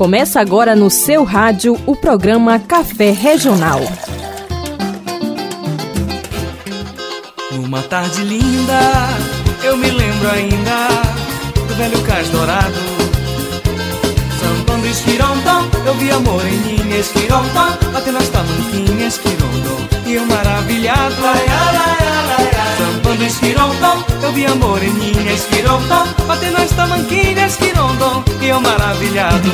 Começa 0.00 0.40
agora 0.40 0.74
no 0.74 0.88
seu 0.88 1.24
rádio 1.24 1.78
o 1.84 1.94
programa 1.94 2.58
Café 2.58 3.10
Regional. 3.10 3.80
Numa 7.52 7.82
tarde 7.82 8.22
linda, 8.22 8.80
eu 9.62 9.76
me 9.76 9.90
lembro 9.90 10.30
ainda 10.30 10.88
do 11.68 11.74
velho 11.74 12.02
cais 12.04 12.30
dourado. 12.30 12.80
Sambando 14.40 14.86
esquirondom, 14.86 15.68
eu 15.84 15.94
vi 15.96 16.10
a 16.10 16.18
moreninha 16.18 16.96
esquirondom, 16.96 17.76
batendo 17.92 18.16
as 18.16 18.28
tamanquinhas 18.30 19.16
esquirondom. 19.16 19.86
E 20.06 20.14
eu 20.14 20.24
maravilhado, 20.24 21.14
ai, 21.26 21.44
ai, 21.46 21.76
ai, 21.76 21.96
ai, 22.38 22.50
ai. 22.54 22.99
Sambando 23.20 23.24
esquirondom, 23.24 24.04
eu 24.22 24.32
vi 24.32 24.46
a 24.46 24.54
moreninha 24.54 25.32
esquirondom, 25.32 26.06
batendo 26.26 26.56
as 26.56 26.70
tamanquinhas 26.70 27.52
esquirondom. 27.52 28.24
E 28.40 28.48
eu 28.48 28.60
maravilhado, 28.60 29.50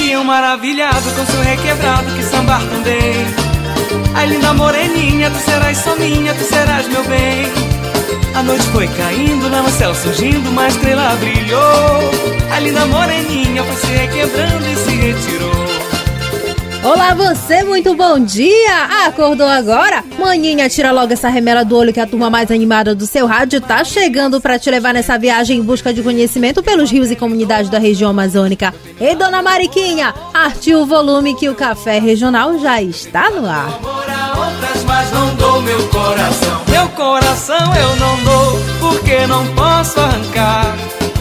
e 0.00 0.12
eu 0.12 0.22
maravilhado 0.22 1.10
com 1.16 1.26
seu 1.26 1.40
requebrado 1.42 2.14
que 2.14 2.22
sambar 2.22 2.60
também. 2.60 3.26
Ai 4.14 4.26
linda 4.26 4.54
moreninha, 4.54 5.30
tu 5.30 5.38
serás 5.38 5.78
só 5.78 5.96
minha, 5.96 6.32
tu 6.32 6.44
serás 6.44 6.86
meu 6.86 7.02
bem. 7.04 7.50
A 8.36 8.42
noite 8.44 8.66
foi 8.68 8.86
caindo, 8.86 9.50
lá 9.50 9.62
no 9.62 9.70
céu 9.70 9.92
surgindo, 9.92 10.48
uma 10.50 10.68
estrela 10.68 11.16
brilhou. 11.16 12.10
A 12.52 12.60
linda 12.60 12.86
moreninha 12.86 13.64
foi 13.64 13.76
se 13.76 13.86
requebrando 13.86 14.66
e 14.68 14.76
se 14.76 14.90
retirou. 14.90 15.69
Olá 16.82 17.12
você, 17.12 17.62
muito 17.62 17.94
bom 17.94 18.18
dia! 18.18 19.06
Acordou 19.06 19.46
agora? 19.46 20.02
Maninha, 20.18 20.66
tira 20.66 20.90
logo 20.90 21.12
essa 21.12 21.28
remela 21.28 21.62
do 21.62 21.76
olho 21.76 21.92
que 21.92 22.00
a 22.00 22.06
turma 22.06 22.30
mais 22.30 22.50
animada 22.50 22.94
do 22.94 23.06
seu 23.06 23.26
rádio 23.26 23.60
tá 23.60 23.84
chegando 23.84 24.40
para 24.40 24.58
te 24.58 24.70
levar 24.70 24.94
nessa 24.94 25.18
viagem 25.18 25.58
em 25.58 25.62
busca 25.62 25.92
de 25.92 26.02
conhecimento 26.02 26.62
pelos 26.62 26.90
rios 26.90 27.10
e 27.10 27.16
comunidades 27.16 27.70
da 27.70 27.78
região 27.78 28.08
amazônica. 28.08 28.72
Ei, 28.98 29.14
dona 29.14 29.42
Mariquinha, 29.42 30.14
arte 30.32 30.74
o 30.74 30.86
volume 30.86 31.36
que 31.36 31.50
o 31.50 31.54
café 31.54 31.98
regional 31.98 32.58
já 32.58 32.80
está 32.80 33.28
no 33.28 33.46
ar. 33.46 33.78
Mas 34.86 35.12
não 35.12 35.34
dou 35.34 35.62
meu 35.62 35.88
coração. 35.88 36.62
Meu 36.68 36.88
coração 36.90 37.74
eu 37.74 37.96
não 37.96 38.16
dou, 38.24 38.60
porque 38.80 39.26
não 39.26 39.46
posso 39.54 40.00
arrancar. 40.00 40.76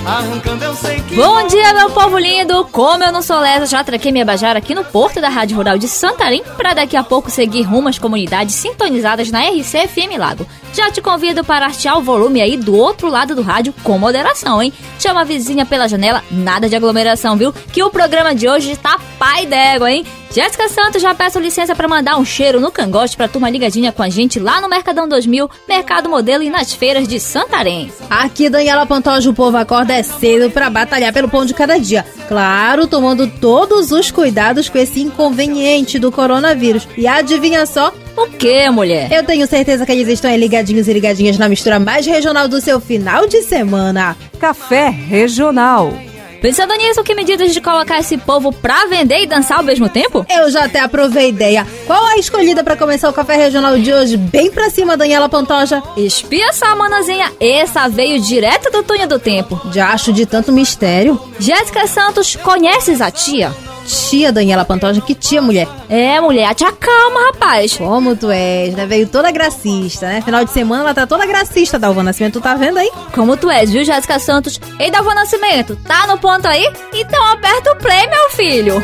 Arrancando 0.06 0.64
eu 0.64 0.74
sei 0.74 1.00
que. 1.02 1.16
Bom 1.16 1.46
dia, 1.46 1.74
meu 1.74 1.92
povo 1.92 2.18
lindo! 2.18 2.66
Como 2.72 3.04
eu 3.04 3.12
não 3.12 3.22
sou 3.22 3.40
lesa, 3.40 3.66
já 3.68 3.84
traquei 3.84 4.12
minha 4.12 4.26
bajara 4.26 4.58
aqui 4.58 4.74
no 4.74 4.84
porto 4.84 5.22
da 5.22 5.30
Rádio 5.30 5.58
Rural 5.58 5.78
de 5.78 5.88
Santarém 5.88 6.42
para 6.58 6.74
daqui 6.74 6.98
a 6.98 7.04
pouco 7.04 7.30
seguir 7.30 7.62
rumo 7.64 7.90
às 7.90 8.00
comunidades 8.00 8.56
sintonizadas 8.56 9.30
na 9.30 9.42
RC 9.42 9.88
FM 9.88 10.18
Lago. 10.18 10.48
Já 10.74 10.90
te 10.90 11.02
convido 11.02 11.44
para 11.44 11.66
artear 11.66 11.98
o 11.98 12.02
volume 12.02 12.42
aí 12.42 12.58
do 12.58 12.76
outro 12.76 13.10
lado 13.10 13.36
do 13.36 13.42
rádio 13.42 13.74
com 13.84 14.00
moderação, 14.00 14.62
hein? 14.64 14.74
Chama 14.98 15.22
a 15.22 15.26
vizinha 15.26 15.66
pela 15.66 15.88
janela, 15.88 16.24
nada 16.32 16.70
de 16.70 16.76
aglomeração, 16.76 17.36
viu? 17.36 17.54
Que 17.54 17.84
o 17.84 17.90
programa 17.90 18.34
de 18.34 18.48
hoje 18.48 18.76
tá 18.78 19.00
pai 19.20 19.46
d'égua, 19.46 19.92
hein? 19.92 20.06
Jéssica 20.32 20.70
Santos, 20.70 21.02
já 21.02 21.16
peço 21.16 21.40
licença 21.40 21.76
para 21.76 21.88
mandar 21.88 22.18
um 22.18 22.24
cheiro 22.24 22.60
no 22.60 22.72
cangote 22.72 23.18
pra 23.18 23.28
turma 23.28 23.50
ligadinha 23.50 23.92
com 23.92 24.04
a 24.04 24.10
gente 24.10 24.40
lá 24.40 24.62
no 24.62 24.70
Mercadão 24.70 25.08
2000, 25.08 25.50
Mercado 25.68 26.08
Modelo 26.08 26.44
e 26.44 26.50
nas 26.50 26.72
feiras 26.72 27.08
de 27.08 27.20
Santarém. 27.20 27.92
Aqui, 28.10 28.48
Daniela 28.48 28.86
Pantoja, 28.86 29.30
o 29.30 29.34
povo 29.34 29.58
acorda 29.58 29.94
é 29.94 30.04
cedo 30.04 30.52
para 30.52 30.70
batalhar 30.70 31.12
pelo 31.12 31.28
pão 31.28 31.46
de 31.46 31.54
cada 31.54 31.80
dia. 31.80 32.06
Claro, 32.28 32.86
tomando 32.86 33.28
todos 33.28 33.92
os 33.92 34.12
cuidados 34.12 34.70
com 34.70 34.78
esse 34.78 35.02
inconveniente 35.02 35.98
do 35.98 36.12
coronavírus. 36.12 36.88
E 36.96 37.08
adivinha 37.08 37.66
só? 37.66 37.92
O 38.16 38.28
que, 38.28 38.70
mulher? 38.70 39.12
Eu 39.12 39.24
tenho 39.24 39.48
certeza 39.48 39.86
que 39.86 39.92
eles 39.92 40.08
estão 40.08 40.30
aí 40.30 40.38
ligadinhos 40.38 40.88
e 40.88 40.94
ligadinhas 40.94 41.38
na 41.38 41.50
mistura 41.50 41.80
mais 41.80 42.06
regional 42.06 42.48
do 42.48 42.62
seu 42.62 42.80
final 42.80 43.28
de 43.28 43.42
semana. 43.42 44.16
Café 44.40 44.90
Regional. 44.90 46.09
Pensando 46.42 46.74
nisso, 46.76 47.04
que 47.04 47.14
medidas 47.14 47.54
de 47.54 47.60
colocar 47.60 48.00
esse 48.00 48.18
povo 48.18 48.52
pra 48.52 48.86
vender 48.86 49.24
e 49.24 49.28
dançar 49.28 49.58
ao 49.58 49.64
mesmo 49.64 49.90
tempo? 49.90 50.26
Eu 50.30 50.50
já 50.50 50.66
até 50.66 50.80
aprovei 50.80 51.26
a 51.26 51.30
ideia. 51.30 51.68
Qual 51.86 52.04
a 52.06 52.18
escolhida 52.18 52.64
para 52.64 52.78
começar 52.78 53.10
o 53.10 53.14
café 53.14 53.36
regional 53.36 53.78
de 53.78 53.92
hoje? 53.92 54.16
Bem 54.16 54.50
pra 54.50 54.70
cima, 54.70 54.96
Daniela 54.96 55.28
Pantoja. 55.28 55.84
Espia 55.98 56.54
só, 56.54 56.76
manazinha, 56.76 57.32
essa 57.40 57.88
veio 57.90 58.22
direto 58.22 58.72
do 58.72 58.84
túnel 58.84 59.08
do 59.08 59.20
tempo. 59.20 59.60
Já 59.72 59.90
acho 59.90 60.14
de 60.14 60.26
tanto 60.26 60.52
mistério. 60.52 61.20
Jéssica 61.40 61.86
Santos, 61.88 62.36
conheces 62.38 63.02
a 63.02 63.12
tia? 63.12 63.54
Tia 63.90 64.32
Daniela 64.32 64.64
Pantoja, 64.64 65.02
que 65.02 65.16
tia 65.16 65.42
mulher. 65.42 65.68
É, 65.90 66.22
mulher, 66.22 66.54
te 66.54 66.64
acalma, 66.64 67.32
rapaz. 67.32 67.76
Como 67.76 68.16
tu 68.16 68.30
és, 68.30 68.76
né? 68.76 68.86
Veio 68.86 69.08
toda 69.08 69.32
gracista, 69.32 70.06
né? 70.06 70.22
Final 70.22 70.46
de 70.46 70.52
semana 70.52 70.84
ela 70.84 70.94
tá 70.94 71.08
toda 71.08 71.26
gracista, 71.26 71.80
Dalva 71.80 72.04
Nascimento, 72.04 72.34
tu 72.34 72.42
tá 72.42 72.54
vendo 72.54 72.78
aí? 72.78 72.92
Como 73.16 73.36
tu 73.36 73.50
és, 73.50 73.72
viu, 73.72 73.84
Jéssica 73.84 74.20
Santos? 74.20 74.62
Ei, 74.78 74.92
Dalva 74.92 75.16
Nascimento, 75.16 75.76
tá 75.76 76.06
no 76.06 76.20
ponto 76.20 76.48
aí? 76.48 76.72
Então 76.94 77.26
aperta 77.32 77.72
o 77.72 77.76
play, 77.78 78.08
meu 78.08 78.30
filho. 78.30 78.84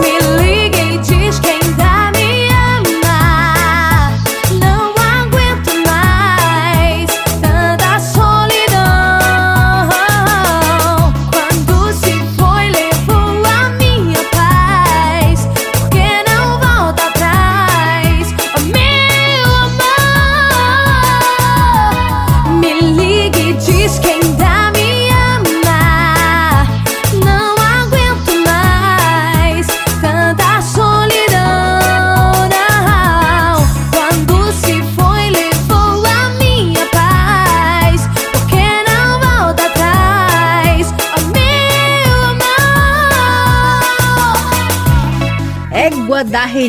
Me 0.00 0.42
liga 0.42 0.78
e 0.82 0.98
diz 0.98 1.38
quem 1.38 1.60
dá 1.76 1.93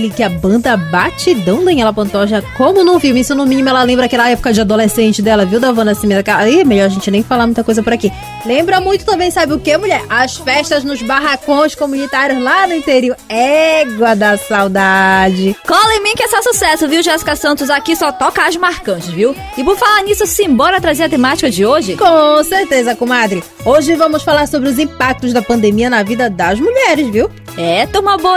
Da 0.06 0.16
relíquia, 0.16 0.30
banda 0.30 0.78
Batidão, 0.78 1.64
Daniela 1.64 1.92
Pantoja. 1.92 2.44
Como 2.56 2.84
no 2.84 3.00
filme, 3.00 3.22
isso 3.22 3.34
no 3.34 3.46
mínimo 3.46 3.70
ela 3.70 3.82
lembra 3.82 4.06
aquela 4.06 4.30
época 4.30 4.54
de 4.54 4.62
adolescente 4.62 5.22
dela, 5.22 5.46
viu, 5.46 5.60
Davana 5.60 5.92
Nascimento? 5.92 6.30
Aí, 6.30 6.64
melhor 6.64 6.86
a 6.86 6.90
gente 6.90 7.10
nem 7.10 7.24
falar 7.24 7.46
muita 7.48 7.64
coisa 7.64 7.82
por 7.82 7.92
aqui. 7.92 8.12
Lembra 8.46 8.80
muito 8.80 9.06
também, 9.06 9.32
sabe 9.32 9.54
o 9.54 9.60
que, 9.60 9.76
mulher? 9.78 10.04
As 10.10 10.38
festas 10.38 10.84
nos 10.84 11.02
barracões 11.02 11.74
comunitários 11.74 12.42
lá 12.42 12.68
no 12.68 12.76
interior. 12.76 13.18
Égua 13.28 14.16
da 14.16 14.38
saudade. 14.38 15.56
Cola 15.66 15.96
em 15.96 16.04
mim 16.04 16.14
que 16.16 16.24
é 16.24 16.28
só 16.28 16.42
sucesso, 16.42 16.88
viu, 16.88 17.02
Jéssica 17.02 17.36
Santos? 17.36 17.70
Aqui 17.70 17.96
só 17.96 18.12
toca 18.12 18.46
as 18.46 18.56
marcantes, 18.56 19.10
viu? 19.10 19.36
E 19.58 19.64
por 19.64 19.76
falar 19.78 20.04
nisso, 20.04 20.28
simbora 20.28 20.80
trazer 20.80 21.04
a 21.04 21.10
temática 21.10 21.50
de 21.50 21.66
hoje? 21.66 21.96
Com 21.96 22.44
certeza, 22.44 22.96
comadre. 22.96 23.44
Hoje 23.66 23.96
vamos 23.96 24.22
falar 24.22 24.48
sobre 24.48 24.70
os 24.70 24.78
impactos 24.78 25.34
da 25.34 25.42
pandemia 25.42 25.90
na 25.90 26.04
vida 26.04 26.30
das 26.30 26.60
mulheres, 26.60 27.08
viu? 27.08 27.30
É, 27.58 27.86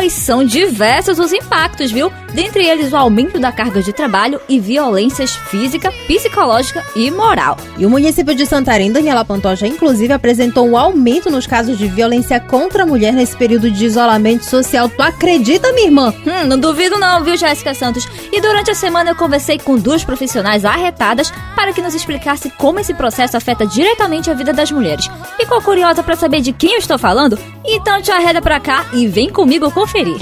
e 0.00 0.10
são 0.10 0.44
diversos 0.44 1.18
os 1.18 1.32
impactos, 1.32 1.90
viu? 1.90 2.12
Dentre 2.34 2.66
eles, 2.66 2.92
o 2.92 2.96
aumento 2.96 3.38
da 3.38 3.50
carga 3.50 3.82
de 3.82 3.92
trabalho 3.92 4.40
e 4.48 4.60
violências 4.60 5.34
física, 5.34 5.92
psicológica 6.06 6.84
e 6.94 7.10
moral. 7.10 7.56
E 7.78 7.86
o 7.86 7.90
município 7.90 8.34
de 8.34 8.46
Santarém, 8.46 8.92
Daniela 8.92 9.24
Pantoja, 9.24 9.66
inclusive 9.66 10.12
apresentou 10.12 10.68
um 10.68 10.76
aumento 10.76 11.30
nos 11.30 11.46
casos 11.46 11.78
de 11.78 11.88
violência 11.88 12.38
contra 12.40 12.82
a 12.82 12.86
mulher 12.86 13.12
nesse 13.12 13.36
período 13.36 13.70
de 13.70 13.84
isolamento 13.84 14.44
social. 14.44 14.88
Tu 14.88 15.02
acredita, 15.02 15.72
minha 15.72 15.86
irmã? 15.86 16.14
Hum, 16.26 16.46
não 16.46 16.58
duvido 16.58 16.98
não, 16.98 17.24
viu, 17.24 17.36
Jéssica 17.36 17.74
Santos? 17.74 18.06
E 18.32 18.40
durante 18.40 18.70
a 18.70 18.74
semana 18.74 19.10
eu 19.10 19.16
conversei 19.16 19.58
com 19.58 19.76
duas 19.76 20.04
profissionais 20.04 20.64
arretadas 20.64 21.32
para 21.54 21.72
que 21.72 21.82
nos 21.82 21.94
explicasse 21.94 22.50
como 22.50 22.78
esse 22.78 22.94
processo 22.94 23.36
afeta 23.36 23.66
diretamente 23.66 24.30
a 24.30 24.34
vida 24.34 24.52
das 24.52 24.70
mulheres. 24.70 25.08
Ficou 25.36 25.60
curiosa 25.62 26.02
para 26.02 26.16
saber 26.16 26.40
de 26.40 26.52
quem 26.52 26.72
eu 26.72 26.78
estou 26.78 26.98
falando? 26.98 27.38
Então 27.64 28.00
te 28.00 28.10
arreda 28.10 28.40
pra 28.40 28.60
cá 28.60 28.86
e 28.92 29.06
vem 29.06 29.28
comigo 29.30 29.70
conferir. 29.70 30.18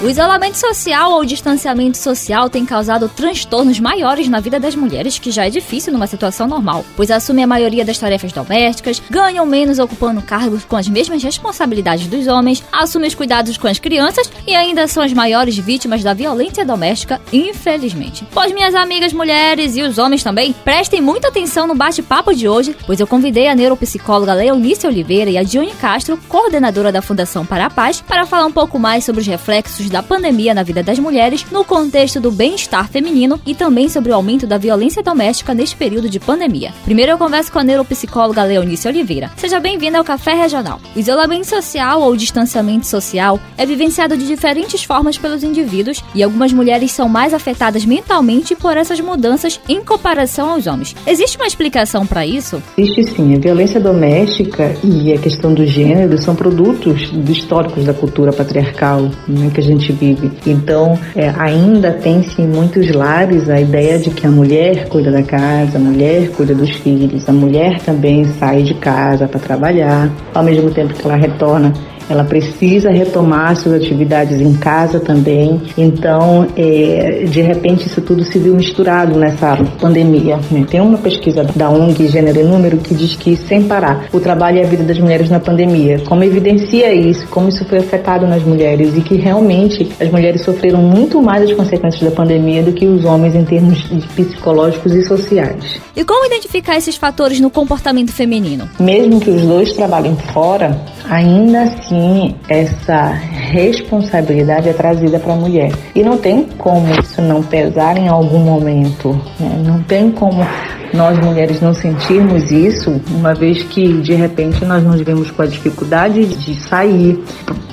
O 0.00 0.08
isolamento 0.08 0.56
social 0.56 1.10
ou 1.10 1.24
distanciamento 1.24 1.98
social 1.98 2.48
tem 2.48 2.64
causado 2.64 3.08
transtornos 3.08 3.80
maiores 3.80 4.28
na 4.28 4.38
vida 4.38 4.60
das 4.60 4.76
mulheres, 4.76 5.18
que 5.18 5.32
já 5.32 5.44
é 5.44 5.50
difícil 5.50 5.92
numa 5.92 6.06
situação 6.06 6.46
normal, 6.46 6.84
pois 6.96 7.10
assumem 7.10 7.42
a 7.42 7.48
maioria 7.48 7.84
das 7.84 7.98
tarefas 7.98 8.30
domésticas, 8.30 9.02
ganham 9.10 9.44
menos 9.44 9.80
ocupando 9.80 10.22
cargos 10.22 10.64
com 10.64 10.76
as 10.76 10.86
mesmas 10.86 11.20
responsabilidades 11.20 12.06
dos 12.06 12.28
homens, 12.28 12.62
assumem 12.72 13.08
os 13.08 13.14
cuidados 13.16 13.58
com 13.58 13.66
as 13.66 13.80
crianças 13.80 14.30
e 14.46 14.54
ainda 14.54 14.86
são 14.86 15.02
as 15.02 15.12
maiores 15.12 15.58
vítimas 15.58 16.04
da 16.04 16.14
violência 16.14 16.64
doméstica, 16.64 17.20
infelizmente. 17.32 18.24
Pois 18.32 18.52
minhas 18.52 18.76
amigas 18.76 19.12
mulheres 19.12 19.76
e 19.76 19.82
os 19.82 19.98
homens 19.98 20.22
também, 20.22 20.52
prestem 20.64 21.00
muita 21.00 21.26
atenção 21.26 21.66
no 21.66 21.74
bate-papo 21.74 22.32
de 22.32 22.48
hoje, 22.48 22.76
pois 22.86 23.00
eu 23.00 23.06
convidei 23.08 23.48
a 23.48 23.54
neuropsicóloga 23.56 24.32
Leonice 24.32 24.86
Oliveira 24.86 25.28
e 25.28 25.36
a 25.36 25.42
Dione 25.42 25.74
Castro, 25.74 26.16
coordenadora 26.28 26.92
da 26.92 27.02
Fundação 27.02 27.44
para 27.44 27.66
a 27.66 27.70
Paz, 27.70 28.00
para 28.00 28.24
falar 28.24 28.46
um 28.46 28.52
pouco 28.52 28.78
mais 28.78 29.02
sobre 29.02 29.22
os 29.22 29.26
reflexos 29.26 29.87
da 29.90 30.02
pandemia 30.02 30.54
na 30.54 30.62
vida 30.62 30.82
das 30.82 30.98
mulheres 30.98 31.44
no 31.50 31.64
contexto 31.64 32.20
do 32.20 32.30
bem-estar 32.30 32.88
feminino 32.88 33.40
e 33.46 33.54
também 33.54 33.88
sobre 33.88 34.12
o 34.12 34.14
aumento 34.14 34.46
da 34.46 34.58
violência 34.58 35.02
doméstica 35.02 35.54
neste 35.54 35.76
período 35.76 36.08
de 36.08 36.20
pandemia. 36.20 36.72
Primeiro 36.84 37.12
eu 37.12 37.18
converso 37.18 37.52
com 37.52 37.58
a 37.58 37.64
neuropsicóloga 37.64 38.44
Leonice 38.44 38.88
Oliveira. 38.88 39.30
Seja 39.36 39.60
bem-vinda 39.60 39.98
ao 39.98 40.04
Café 40.04 40.34
Regional. 40.34 40.80
O 40.94 40.98
isolamento 40.98 41.46
social 41.46 42.02
ou 42.02 42.16
distanciamento 42.16 42.86
social 42.86 43.40
é 43.56 43.64
vivenciado 43.64 44.16
de 44.16 44.26
diferentes 44.26 44.84
formas 44.84 45.18
pelos 45.18 45.42
indivíduos 45.42 46.02
e 46.14 46.22
algumas 46.22 46.52
mulheres 46.52 46.92
são 46.92 47.08
mais 47.08 47.34
afetadas 47.34 47.84
mentalmente 47.84 48.54
por 48.54 48.76
essas 48.76 49.00
mudanças 49.00 49.60
em 49.68 49.84
comparação 49.84 50.50
aos 50.50 50.66
homens. 50.66 50.94
Existe 51.06 51.36
uma 51.36 51.46
explicação 51.46 52.06
para 52.06 52.26
isso? 52.26 52.62
Existe 52.76 53.04
sim. 53.14 53.34
A 53.34 53.38
violência 53.38 53.80
doméstica 53.80 54.74
e 54.82 55.12
a 55.12 55.18
questão 55.18 55.52
do 55.54 55.66
gênero 55.66 56.16
são 56.18 56.34
produtos 56.34 57.12
históricos 57.28 57.84
da 57.84 57.94
cultura 57.94 58.32
patriarcal 58.32 59.10
né, 59.26 59.50
que 59.52 59.60
a 59.60 59.62
gente 59.62 59.77
vive. 59.86 60.30
Então, 60.46 60.98
é, 61.14 61.32
ainda 61.36 61.92
tem-se 61.92 62.42
em 62.42 62.46
muitos 62.46 62.90
lares 62.92 63.48
a 63.48 63.60
ideia 63.60 63.98
de 63.98 64.10
que 64.10 64.26
a 64.26 64.30
mulher 64.30 64.88
cuida 64.88 65.10
da 65.10 65.22
casa, 65.22 65.78
a 65.78 65.80
mulher 65.80 66.30
cuida 66.30 66.54
dos 66.54 66.70
filhos, 66.70 67.28
a 67.28 67.32
mulher 67.32 67.80
também 67.80 68.24
sai 68.24 68.62
de 68.62 68.74
casa 68.74 69.26
para 69.26 69.40
trabalhar, 69.40 70.10
ao 70.34 70.42
mesmo 70.42 70.70
tempo 70.70 70.94
que 70.94 71.06
ela 71.06 71.16
retorna 71.16 71.72
ela 72.08 72.24
precisa 72.24 72.90
retomar 72.90 73.56
suas 73.56 73.74
atividades 73.82 74.40
em 74.40 74.54
casa 74.54 74.98
também. 75.00 75.60
Então, 75.76 76.46
é, 76.56 77.24
de 77.28 77.40
repente, 77.40 77.86
isso 77.86 78.00
tudo 78.00 78.24
se 78.24 78.38
viu 78.38 78.54
misturado 78.54 79.18
nessa 79.18 79.56
pandemia. 79.80 80.38
Né? 80.50 80.66
Tem 80.68 80.80
uma 80.80 80.98
pesquisa 80.98 81.44
da 81.44 81.68
ONG 81.70 82.08
Gênero 82.08 82.40
e 82.40 82.44
Número 82.44 82.78
que 82.78 82.94
diz 82.94 83.14
que, 83.16 83.36
sem 83.36 83.64
parar, 83.64 84.06
o 84.12 84.20
trabalho 84.20 84.58
e 84.58 84.62
a 84.62 84.66
vida 84.66 84.84
das 84.84 84.98
mulheres 84.98 85.30
na 85.30 85.40
pandemia, 85.40 86.00
como 86.06 86.24
evidencia 86.24 86.92
isso, 86.92 87.26
como 87.28 87.48
isso 87.48 87.64
foi 87.64 87.78
afetado 87.78 88.26
nas 88.26 88.42
mulheres 88.42 88.96
e 88.96 89.00
que 89.00 89.16
realmente 89.16 89.90
as 90.00 90.10
mulheres 90.10 90.42
sofreram 90.42 90.80
muito 90.80 91.20
mais 91.20 91.42
as 91.42 91.52
consequências 91.52 92.02
da 92.02 92.10
pandemia 92.10 92.62
do 92.62 92.72
que 92.72 92.86
os 92.86 93.04
homens 93.04 93.34
em 93.34 93.44
termos 93.44 93.82
psicológicos 94.14 94.92
e 94.92 95.02
sociais. 95.02 95.80
E 95.94 96.04
como 96.04 96.26
identificar 96.26 96.76
esses 96.76 96.96
fatores 96.96 97.40
no 97.40 97.50
comportamento 97.50 98.12
feminino? 98.12 98.68
Mesmo 98.78 99.20
que 99.20 99.30
os 99.30 99.42
dois 99.42 99.72
trabalhem 99.72 100.16
fora, 100.32 100.78
ainda 101.08 101.62
assim 101.62 101.97
sim 101.98 102.34
essa 102.48 103.10
responsabilidade 103.50 104.68
é 104.68 104.72
trazida 104.72 105.18
para 105.18 105.32
a 105.32 105.36
mulher. 105.36 105.72
E 105.94 106.02
não 106.02 106.16
tem 106.16 106.44
como 106.56 106.88
isso 107.00 107.20
não 107.20 107.42
pesar 107.42 107.98
em 107.98 108.08
algum 108.08 108.38
momento. 108.38 109.20
Né? 109.38 109.62
Não 109.64 109.82
tem 109.82 110.10
como 110.10 110.46
nós 110.92 111.18
mulheres 111.18 111.60
não 111.60 111.74
sentirmos 111.74 112.50
isso, 112.50 113.00
uma 113.10 113.34
vez 113.34 113.62
que 113.62 114.00
de 114.00 114.14
repente 114.14 114.64
nós 114.64 114.82
nos 114.82 115.00
vemos 115.00 115.30
com 115.30 115.42
a 115.42 115.46
dificuldade 115.46 116.24
de 116.26 116.54
sair, 116.54 117.22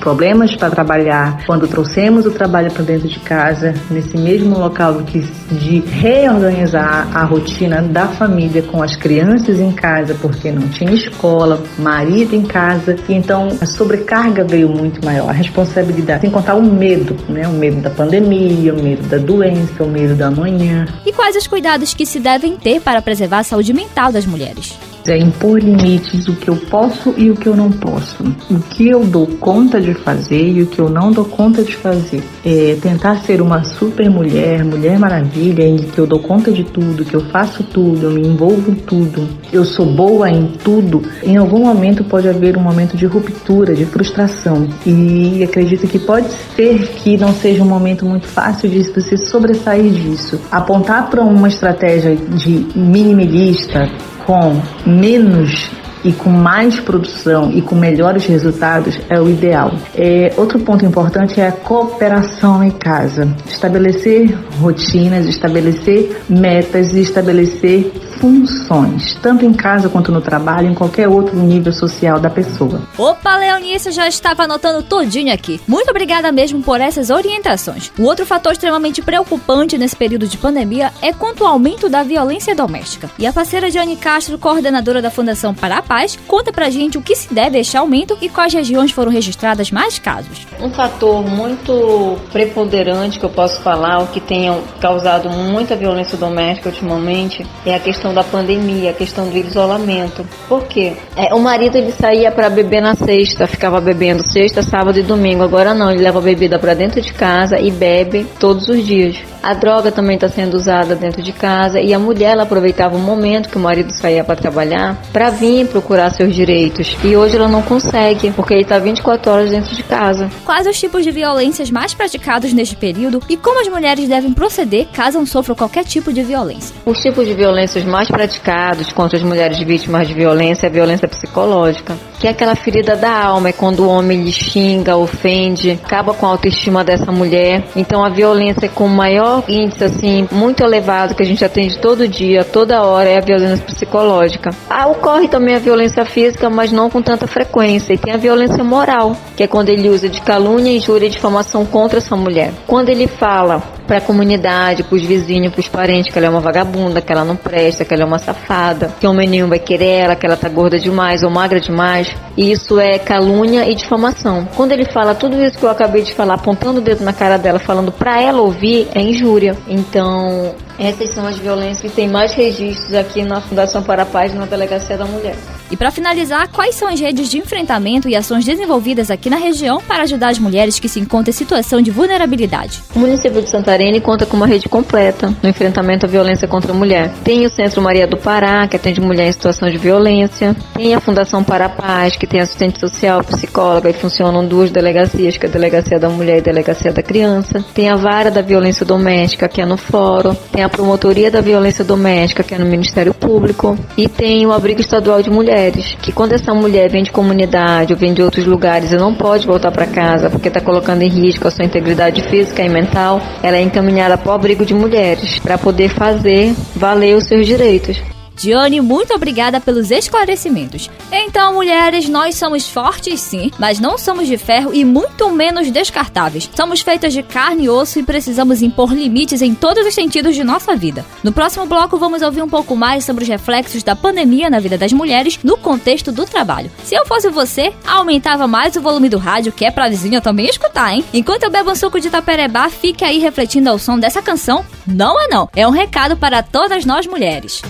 problemas 0.00 0.54
para 0.54 0.70
trabalhar, 0.70 1.44
quando 1.46 1.66
trouxemos 1.66 2.26
o 2.26 2.30
trabalho 2.30 2.70
para 2.70 2.84
dentro 2.84 3.08
de 3.08 3.18
casa, 3.18 3.74
nesse 3.90 4.16
mesmo 4.16 4.56
local 4.56 5.02
que 5.02 5.20
de 5.50 5.80
reorganizar 5.80 7.08
a 7.12 7.24
rotina 7.24 7.82
da 7.82 8.06
família 8.06 8.62
com 8.62 8.82
as 8.82 8.94
crianças 8.94 9.58
em 9.58 9.72
casa, 9.72 10.14
porque 10.20 10.52
não 10.52 10.68
tinha 10.68 10.92
escola, 10.92 11.60
marido 11.78 12.34
em 12.34 12.42
casa, 12.42 12.96
e 13.08 13.14
então 13.14 13.48
a 13.60 13.66
sobrecarga 13.66 14.44
veio 14.44 14.68
muito 14.68 15.04
maior, 15.04 15.28
a 15.28 15.32
responsabilidade, 15.32 16.20
sem 16.20 16.30
contar 16.30 16.54
o 16.54 16.62
medo, 16.62 17.16
né? 17.28 17.46
O 17.48 17.52
medo 17.52 17.80
da 17.80 17.90
pandemia, 17.90 18.74
o 18.74 18.82
medo 18.82 19.02
da 19.08 19.18
doença, 19.18 19.82
o 19.82 19.88
medo 19.88 20.14
da 20.14 20.30
manhã. 20.30 20.86
E 21.04 21.12
quais 21.12 21.34
os 21.34 21.46
cuidados 21.46 21.94
que 21.94 22.06
se 22.06 22.20
devem 22.20 22.56
ter 22.56 22.80
para 22.80 23.02
preservar 23.06 23.38
a 23.38 23.44
saúde 23.44 23.72
mental 23.72 24.10
das 24.10 24.26
mulheres 24.26 24.76
é 25.08 25.18
impor 25.18 25.58
limites, 25.58 26.28
o 26.28 26.34
que 26.34 26.48
eu 26.48 26.56
posso 26.56 27.14
e 27.16 27.30
o 27.30 27.36
que 27.36 27.46
eu 27.46 27.56
não 27.56 27.70
posso, 27.70 28.22
o 28.50 28.60
que 28.60 28.88
eu 28.88 29.04
dou 29.04 29.26
conta 29.26 29.80
de 29.80 29.94
fazer 29.94 30.50
e 30.50 30.62
o 30.62 30.66
que 30.66 30.78
eu 30.78 30.88
não 30.88 31.12
dou 31.12 31.24
conta 31.24 31.62
de 31.62 31.74
fazer. 31.76 32.22
É 32.44 32.76
tentar 32.80 33.16
ser 33.18 33.40
uma 33.40 33.64
super 33.64 34.08
mulher, 34.10 34.64
mulher 34.64 34.98
maravilha, 34.98 35.64
em 35.64 35.76
que 35.76 35.98
eu 35.98 36.06
dou 36.06 36.18
conta 36.18 36.50
de 36.50 36.64
tudo, 36.64 37.04
que 37.04 37.14
eu 37.14 37.20
faço 37.30 37.62
tudo, 37.62 38.06
eu 38.06 38.10
me 38.10 38.26
envolvo 38.26 38.70
em 38.70 38.74
tudo, 38.74 39.28
eu 39.52 39.64
sou 39.64 39.86
boa 39.86 40.30
em 40.30 40.46
tudo. 40.62 41.02
Em 41.22 41.36
algum 41.36 41.60
momento 41.60 42.04
pode 42.04 42.28
haver 42.28 42.56
um 42.56 42.62
momento 42.62 42.96
de 42.96 43.06
ruptura, 43.06 43.74
de 43.74 43.84
frustração 43.84 44.68
e 44.84 45.42
acredito 45.42 45.86
que 45.86 45.98
pode 45.98 46.28
ser 46.54 46.86
que 46.88 47.16
não 47.16 47.32
seja 47.32 47.62
um 47.62 47.68
momento 47.68 48.04
muito 48.04 48.26
fácil 48.26 48.68
de 48.68 48.82
você 48.82 49.16
sobressair 49.16 49.90
disso. 49.90 50.40
Apontar 50.50 51.10
para 51.10 51.22
uma 51.22 51.48
estratégia 51.48 52.16
de 52.16 52.66
minimalista 52.74 53.88
com 54.26 54.60
menos 54.84 55.70
e 56.04 56.12
com 56.12 56.30
mais 56.30 56.78
produção 56.78 57.50
e 57.50 57.60
com 57.60 57.74
melhores 57.74 58.26
resultados 58.26 58.98
é 59.08 59.20
o 59.20 59.28
ideal. 59.28 59.72
É, 59.94 60.32
outro 60.36 60.58
ponto 60.60 60.84
importante 60.84 61.40
é 61.40 61.48
a 61.48 61.52
cooperação 61.52 62.62
em 62.62 62.70
casa. 62.70 63.28
Estabelecer 63.48 64.38
rotinas, 64.60 65.26
estabelecer 65.26 66.22
metas 66.28 66.92
e 66.92 67.00
estabelecer 67.00 67.90
funções, 68.20 69.14
tanto 69.22 69.44
em 69.44 69.52
casa 69.52 69.88
quanto 69.88 70.12
no 70.12 70.20
trabalho, 70.20 70.68
em 70.68 70.74
qualquer 70.74 71.08
outro 71.08 71.36
nível 71.36 71.72
social 71.72 72.18
da 72.18 72.30
pessoa. 72.30 72.82
Opa, 72.98 73.36
Leonice, 73.36 73.90
já 73.90 74.08
estava 74.08 74.44
anotando 74.44 74.82
todinho 74.82 75.32
aqui. 75.32 75.60
Muito 75.66 75.90
obrigada 75.90 76.30
mesmo 76.32 76.62
por 76.62 76.80
essas 76.80 77.10
orientações. 77.10 77.90
O 77.98 78.02
outro 78.02 78.26
fator 78.26 78.52
extremamente 78.52 79.02
preocupante 79.02 79.78
nesse 79.78 79.96
período 79.96 80.26
de 80.26 80.38
pandemia 80.38 80.92
é 81.02 81.12
quanto 81.12 81.44
ao 81.44 81.52
aumento 81.52 81.88
da 81.88 82.02
violência 82.02 82.54
doméstica. 82.54 83.10
E 83.18 83.26
a 83.26 83.32
parceira 83.32 83.70
Johnny 83.70 83.96
Castro, 83.96 84.38
coordenadora 84.38 85.02
da 85.02 85.10
Fundação 85.10 85.54
para 85.54 85.78
a 85.78 85.82
Paz, 85.82 86.18
conta 86.26 86.52
pra 86.52 86.70
gente 86.70 86.98
o 86.98 87.02
que 87.02 87.14
se 87.14 87.32
deve 87.32 87.58
a 87.58 87.60
este 87.60 87.76
aumento 87.76 88.16
e 88.20 88.28
quais 88.28 88.52
regiões 88.52 88.90
foram 88.90 89.10
registradas 89.10 89.70
mais 89.70 89.98
casos. 89.98 90.46
Um 90.60 90.70
fator 90.70 91.22
muito 91.24 92.18
preponderante 92.32 93.18
que 93.18 93.24
eu 93.24 93.30
posso 93.30 93.60
falar, 93.60 93.98
o 93.98 94.06
que 94.08 94.20
tenha 94.20 94.58
causado 94.80 95.28
muita 95.30 95.76
violência 95.76 96.16
doméstica 96.16 96.68
ultimamente, 96.68 97.46
é 97.64 97.74
a 97.74 97.80
questão 97.80 98.05
questão 98.06 98.14
da 98.14 98.22
pandemia, 98.22 98.90
a 98.90 98.94
questão 98.94 99.28
do 99.28 99.36
isolamento. 99.36 100.24
Por 100.48 100.64
quê? 100.64 100.92
É, 101.16 101.34
o 101.34 101.40
marido 101.40 101.76
ele 101.76 101.92
saía 101.92 102.30
para 102.30 102.48
beber 102.48 102.80
na 102.80 102.94
sexta, 102.94 103.46
ficava 103.46 103.80
bebendo 103.80 104.22
sexta, 104.22 104.62
sábado 104.62 104.98
e 104.98 105.02
domingo. 105.02 105.42
Agora 105.42 105.74
não, 105.74 105.90
ele 105.90 106.02
leva 106.02 106.18
a 106.18 106.22
bebida 106.22 106.58
para 106.58 106.74
dentro 106.74 107.00
de 107.00 107.12
casa 107.12 107.58
e 107.58 107.70
bebe 107.70 108.26
todos 108.38 108.68
os 108.68 108.84
dias. 108.84 109.16
A 109.46 109.54
droga 109.54 109.92
também 109.92 110.16
está 110.16 110.28
sendo 110.28 110.54
usada 110.54 110.96
dentro 110.96 111.22
de 111.22 111.30
casa 111.30 111.80
e 111.80 111.94
a 111.94 112.00
mulher 112.00 112.32
ela 112.32 112.42
aproveitava 112.42 112.96
o 112.96 112.98
momento 112.98 113.48
que 113.48 113.56
o 113.56 113.60
marido 113.60 113.92
saía 113.92 114.24
para 114.24 114.34
trabalhar 114.34 115.00
para 115.12 115.30
vir 115.30 115.68
procurar 115.68 116.10
seus 116.10 116.34
direitos. 116.34 116.96
E 117.04 117.16
hoje 117.16 117.36
ela 117.36 117.46
não 117.46 117.62
consegue, 117.62 118.32
porque 118.32 118.54
ele 118.54 118.62
está 118.62 118.80
24 118.80 119.30
horas 119.30 119.50
dentro 119.52 119.72
de 119.72 119.84
casa. 119.84 120.28
Quais 120.44 120.66
os 120.66 120.76
tipos 120.76 121.04
de 121.04 121.12
violências 121.12 121.70
mais 121.70 121.94
praticados 121.94 122.52
neste 122.52 122.74
período 122.74 123.22
e 123.28 123.36
como 123.36 123.60
as 123.60 123.68
mulheres 123.68 124.08
devem 124.08 124.32
proceder 124.32 124.88
caso 124.92 125.24
sofram 125.24 125.54
qualquer 125.54 125.84
tipo 125.84 126.12
de 126.12 126.24
violência? 126.24 126.74
Os 126.84 126.98
tipos 126.98 127.24
de 127.24 127.32
violências 127.32 127.84
mais 127.84 128.08
praticados 128.08 128.90
contra 128.90 129.16
as 129.16 129.22
mulheres 129.22 129.60
vítimas 129.60 130.08
de 130.08 130.14
violência 130.14 130.66
é 130.66 130.68
a 130.68 130.72
violência 130.72 131.06
psicológica, 131.06 131.96
que 132.18 132.26
é 132.26 132.30
aquela 132.30 132.54
ferida 132.54 132.96
da 132.96 133.10
alma, 133.10 133.50
é 133.50 133.52
quando 133.52 133.80
o 133.80 133.88
homem 133.88 134.22
lhe 134.22 134.32
xinga, 134.32 134.96
ofende, 134.96 135.78
acaba 135.84 136.14
com 136.14 136.26
a 136.26 136.30
autoestima 136.30 136.82
dessa 136.82 137.12
mulher. 137.12 137.64
Então 137.74 138.04
a 138.04 138.08
violência 138.08 138.68
com 138.68 138.88
maior 138.88 139.44
índice 139.48 139.84
assim 139.84 140.28
muito 140.30 140.62
elevado 140.62 141.14
que 141.14 141.22
a 141.22 141.26
gente 141.26 141.44
atende 141.44 141.78
todo 141.78 142.08
dia, 142.08 142.44
toda 142.44 142.82
hora 142.82 143.08
é 143.08 143.18
a 143.18 143.20
violência 143.20 143.64
psicológica. 143.64 144.50
Ah, 144.68 144.86
ocorre 144.86 145.28
também 145.28 145.54
a 145.54 145.58
violência 145.58 146.04
física, 146.04 146.48
mas 146.48 146.72
não 146.72 146.90
com 146.90 147.02
tanta 147.02 147.26
frequência. 147.26 147.92
E 147.92 147.98
tem 147.98 148.12
a 148.12 148.18
violência 148.18 148.62
moral, 148.64 149.16
que 149.36 149.42
é 149.42 149.46
quando 149.46 149.68
ele 149.68 149.88
usa 149.88 150.08
de 150.08 150.20
calúnia, 150.20 150.72
injúria 150.74 151.06
e 151.06 151.10
difamação 151.10 151.64
contra 151.64 151.98
essa 151.98 152.16
mulher. 152.16 152.52
Quando 152.66 152.88
ele 152.88 153.06
fala 153.06 153.75
para 153.86 153.98
a 153.98 154.00
comunidade, 154.00 154.82
para 154.82 154.96
os 154.96 155.02
vizinhos, 155.02 155.52
para 155.52 155.60
os 155.60 155.68
parentes 155.68 156.12
que 156.12 156.18
ela 156.18 156.26
é 156.26 156.30
uma 156.30 156.40
vagabunda, 156.40 157.00
que 157.00 157.12
ela 157.12 157.24
não 157.24 157.36
presta, 157.36 157.84
que 157.84 157.94
ela 157.94 158.02
é 158.02 158.06
uma 158.06 158.18
safada, 158.18 158.92
que 159.00 159.06
o 159.06 159.14
menino 159.14 159.48
vai 159.48 159.58
querer 159.58 160.00
ela, 160.00 160.16
que 160.16 160.26
ela 160.26 160.36
tá 160.36 160.48
gorda 160.48 160.78
demais 160.78 161.22
ou 161.22 161.30
magra 161.30 161.60
demais. 161.60 162.14
E 162.36 162.50
isso 162.50 162.78
é 162.78 162.98
calúnia 162.98 163.70
e 163.70 163.74
difamação. 163.74 164.46
Quando 164.56 164.72
ele 164.72 164.84
fala 164.86 165.14
tudo 165.14 165.42
isso 165.42 165.58
que 165.58 165.64
eu 165.64 165.70
acabei 165.70 166.02
de 166.02 166.12
falar, 166.12 166.34
apontando 166.34 166.80
o 166.80 166.82
dedo 166.82 167.04
na 167.04 167.12
cara 167.12 167.36
dela, 167.36 167.58
falando 167.58 167.92
para 167.92 168.20
ela 168.20 168.40
ouvir, 168.40 168.88
é 168.94 169.00
injúria. 169.00 169.56
Então, 169.68 170.54
essas 170.78 171.10
são 171.10 171.26
as 171.26 171.38
violências 171.38 171.80
que 171.80 171.96
tem 171.96 172.08
mais 172.08 172.32
registros 172.34 172.94
aqui 172.94 173.22
na 173.22 173.40
Fundação 173.40 173.82
para 173.82 174.02
a 174.02 174.06
Paz, 174.06 174.34
na 174.34 174.46
Delegacia 174.46 174.96
da 174.96 175.06
Mulher. 175.06 175.36
E 175.70 175.76
para 175.76 175.90
finalizar, 175.90 176.48
quais 176.48 176.76
são 176.76 176.88
as 176.88 177.00
redes 177.00 177.28
de 177.28 177.38
enfrentamento 177.38 178.08
e 178.08 178.14
ações 178.14 178.44
desenvolvidas 178.44 179.10
aqui 179.10 179.28
na 179.28 179.36
região 179.36 179.80
para 179.80 180.04
ajudar 180.04 180.28
as 180.28 180.38
mulheres 180.38 180.78
que 180.78 180.88
se 180.88 181.00
encontram 181.00 181.30
em 181.30 181.32
situação 181.32 181.80
de 181.82 181.90
vulnerabilidade? 181.90 182.82
O 182.94 183.00
município 183.00 183.42
de 183.42 183.48
Santarém 183.50 184.00
conta 184.00 184.26
com 184.26 184.36
uma 184.36 184.46
rede 184.46 184.68
completa 184.68 185.32
no 185.42 185.48
enfrentamento 185.48 186.06
à 186.06 186.08
violência 186.08 186.46
contra 186.46 186.72
a 186.72 186.74
mulher. 186.74 187.10
Tem 187.24 187.44
o 187.44 187.50
Centro 187.50 187.82
Maria 187.82 188.06
do 188.06 188.16
Pará, 188.16 188.68
que 188.68 188.76
atende 188.76 189.00
mulher 189.00 189.28
em 189.28 189.32
situação 189.32 189.68
de 189.68 189.76
violência. 189.76 190.54
Tem 190.74 190.94
a 190.94 191.00
Fundação 191.00 191.42
para 191.42 191.66
a 191.66 191.68
Paz, 191.68 192.14
que 192.14 192.26
tem 192.26 192.40
assistente 192.40 192.78
social, 192.78 193.24
psicóloga 193.24 193.90
e 193.90 193.92
funcionam 193.92 194.46
duas 194.46 194.70
delegacias, 194.70 195.36
que 195.36 195.46
é 195.46 195.48
a 195.48 195.52
Delegacia 195.52 195.98
da 195.98 196.08
Mulher 196.08 196.36
e 196.36 196.40
a 196.40 196.42
Delegacia 196.42 196.92
da 196.92 197.02
Criança. 197.02 197.64
Tem 197.74 197.88
a 197.88 197.96
Vara 197.96 198.30
da 198.30 198.42
Violência 198.42 198.86
Doméstica, 198.86 199.48
que 199.48 199.60
é 199.60 199.66
no 199.66 199.76
Fórum. 199.76 200.34
Tem 200.52 200.62
a 200.62 200.65
Promotoria 200.68 201.30
da 201.30 201.40
Violência 201.40 201.84
Doméstica, 201.84 202.42
que 202.42 202.54
é 202.54 202.58
no 202.58 202.66
Ministério 202.66 203.14
Público. 203.14 203.76
E 203.96 204.08
tem 204.08 204.46
o 204.46 204.52
Abrigo 204.52 204.80
Estadual 204.80 205.22
de 205.22 205.30
Mulheres 205.30 205.46
mulheres. 205.46 205.96
Que 206.02 206.12
quando 206.12 206.32
essa 206.32 206.52
mulher 206.52 206.90
vem 206.90 207.02
de 207.02 207.10
comunidade 207.10 207.92
ou 207.92 207.98
vem 207.98 208.12
de 208.12 208.22
outros 208.22 208.44
lugares 208.44 208.92
e 208.92 208.96
não 208.96 209.14
pode 209.14 209.46
voltar 209.46 209.70
para 209.70 209.86
casa 209.86 210.28
porque 210.28 210.48
está 210.48 210.60
colocando 210.60 211.02
em 211.02 211.08
risco 211.08 211.46
a 211.46 211.50
sua 211.50 211.64
integridade 211.64 212.22
física 212.22 212.62
e 212.62 212.68
mental, 212.68 213.20
ela 213.42 213.56
é 213.56 213.62
encaminhada 213.62 214.18
para 214.18 214.30
o 214.30 214.34
abrigo 214.34 214.64
de 214.64 214.74
mulheres 214.74 215.38
para 215.38 215.56
poder 215.56 215.88
fazer 215.88 216.54
valer 216.74 217.16
os 217.16 217.24
seus 217.24 217.46
direitos. 217.46 218.15
Dione, 218.36 218.82
muito 218.82 219.14
obrigada 219.14 219.60
pelos 219.60 219.90
esclarecimentos. 219.90 220.90
Então, 221.10 221.54
mulheres, 221.54 222.06
nós 222.08 222.34
somos 222.34 222.68
fortes 222.68 223.20
sim, 223.20 223.50
mas 223.58 223.80
não 223.80 223.96
somos 223.96 224.26
de 224.28 224.36
ferro 224.36 224.74
e 224.74 224.84
muito 224.84 225.30
menos 225.30 225.70
descartáveis. 225.70 226.50
Somos 226.54 226.82
feitas 226.82 227.14
de 227.14 227.22
carne 227.22 227.64
e 227.64 227.70
osso 227.70 227.98
e 227.98 228.02
precisamos 228.02 228.60
impor 228.60 228.92
limites 228.92 229.40
em 229.40 229.54
todos 229.54 229.86
os 229.86 229.94
sentidos 229.94 230.34
de 230.34 230.44
nossa 230.44 230.76
vida. 230.76 231.04
No 231.24 231.32
próximo 231.32 231.64
bloco, 231.64 231.96
vamos 231.96 232.20
ouvir 232.20 232.42
um 232.42 232.48
pouco 232.48 232.76
mais 232.76 233.04
sobre 233.04 233.24
os 233.24 233.28
reflexos 233.28 233.82
da 233.82 233.96
pandemia 233.96 234.50
na 234.50 234.60
vida 234.60 234.76
das 234.76 234.92
mulheres 234.92 235.38
no 235.42 235.56
contexto 235.56 236.12
do 236.12 236.26
trabalho. 236.26 236.70
Se 236.84 236.94
eu 236.94 237.06
fosse 237.06 237.30
você, 237.30 237.72
aumentava 237.86 238.46
mais 238.46 238.76
o 238.76 238.82
volume 238.82 239.08
do 239.08 239.18
rádio, 239.18 239.52
que 239.52 239.64
é 239.64 239.70
pra 239.70 239.88
vizinha 239.88 240.20
também 240.20 240.46
escutar, 240.46 240.92
hein? 240.92 241.02
Enquanto 241.14 241.44
eu 241.44 241.50
bebo 241.50 241.70
um 241.70 241.74
suco 241.74 241.98
de 241.98 242.10
taperebá, 242.10 242.68
fique 242.68 243.02
aí 243.02 243.18
refletindo 243.18 243.70
ao 243.70 243.78
som 243.78 243.98
dessa 243.98 244.20
canção. 244.20 244.64
Não 244.86 245.18
é 245.18 245.26
não, 245.28 245.48
é 245.56 245.66
um 245.66 245.70
recado 245.70 246.16
para 246.18 246.42
todas 246.42 246.84
nós 246.84 247.06
mulheres 247.06 247.62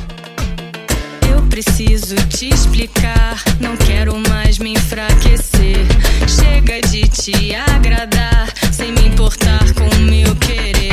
preciso 1.62 2.14
te 2.28 2.50
explicar. 2.50 3.42
Não 3.58 3.74
quero 3.78 4.14
mais 4.28 4.58
me 4.58 4.74
enfraquecer. 4.74 5.78
Chega 6.28 6.82
de 6.82 7.08
te 7.08 7.54
agradar, 7.54 8.52
sem 8.70 8.92
me 8.92 9.06
importar 9.06 9.64
com 9.72 9.84
o 9.84 10.00
meu 10.00 10.36
querer. 10.36 10.92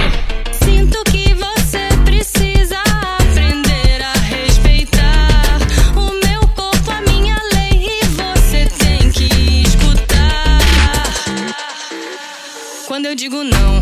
Sinto 0.63 1.03
que 1.12 1.34
você 1.34 1.89
precisa 2.05 2.77
aprender 2.79 4.03
a 4.03 4.13
respeitar 4.13 5.58
o 5.98 6.12
meu 6.25 6.48
corpo, 6.55 6.91
a 6.91 7.01
minha 7.12 7.36
lei, 7.55 8.00
e 8.00 8.05
você 8.05 8.65
tem 8.65 9.12
que 9.12 9.63
escutar. 9.67 10.62
Quando 12.88 13.08
eu 13.08 13.15
digo 13.15 13.43
não, 13.43 13.72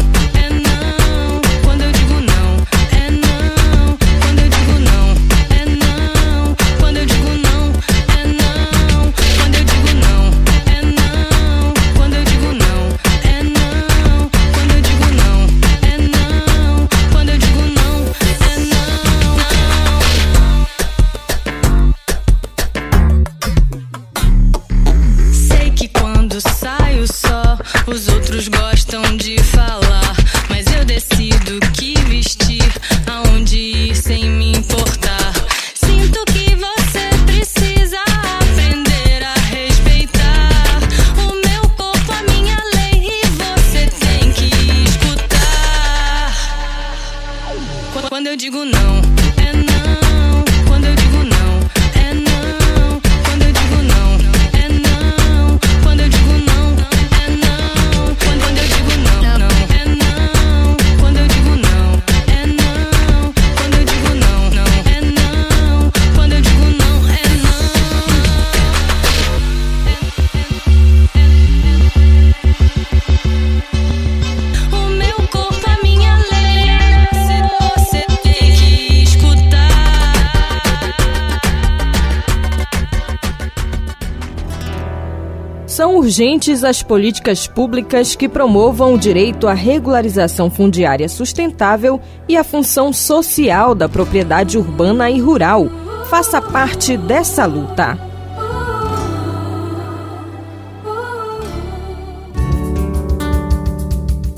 São 85.81 85.95
urgentes 85.95 86.63
as 86.63 86.83
políticas 86.83 87.47
públicas 87.47 88.15
que 88.15 88.29
promovam 88.29 88.93
o 88.93 88.99
direito 88.99 89.47
à 89.47 89.53
regularização 89.55 90.47
fundiária 90.47 91.09
sustentável 91.09 91.99
e 92.29 92.37
a 92.37 92.43
função 92.43 92.93
social 92.93 93.73
da 93.73 93.89
propriedade 93.89 94.59
urbana 94.59 95.09
e 95.09 95.19
rural. 95.19 95.67
Faça 96.07 96.39
parte 96.39 96.95
dessa 96.95 97.47
luta. 97.47 97.97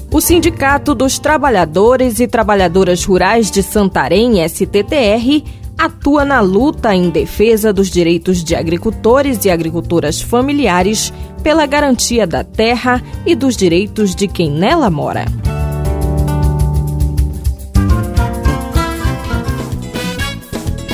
O 0.10 0.22
Sindicato 0.22 0.96
dos 0.96 1.20
Trabalhadores 1.20 2.22
e 2.22 2.28
Trabalhadoras 2.28 3.04
Rurais 3.04 3.52
de 3.52 3.62
Santarém, 3.62 4.48
STTR, 4.48 5.44
atua 5.78 6.24
na 6.24 6.40
luta 6.40 6.96
em 6.96 7.10
defesa 7.10 7.74
dos 7.74 7.90
direitos 7.90 8.44
de 8.44 8.56
agricultores 8.56 9.44
e 9.46 9.50
agricultoras 9.50 10.22
familiares 10.22 11.14
pela 11.42 11.66
garantia 11.66 12.26
da 12.26 12.44
terra 12.44 13.04
e 13.26 13.36
dos 13.36 13.58
direitos 13.58 14.16
de 14.16 14.28
quem 14.28 14.50
nela 14.52 14.90
mora. 14.90 15.26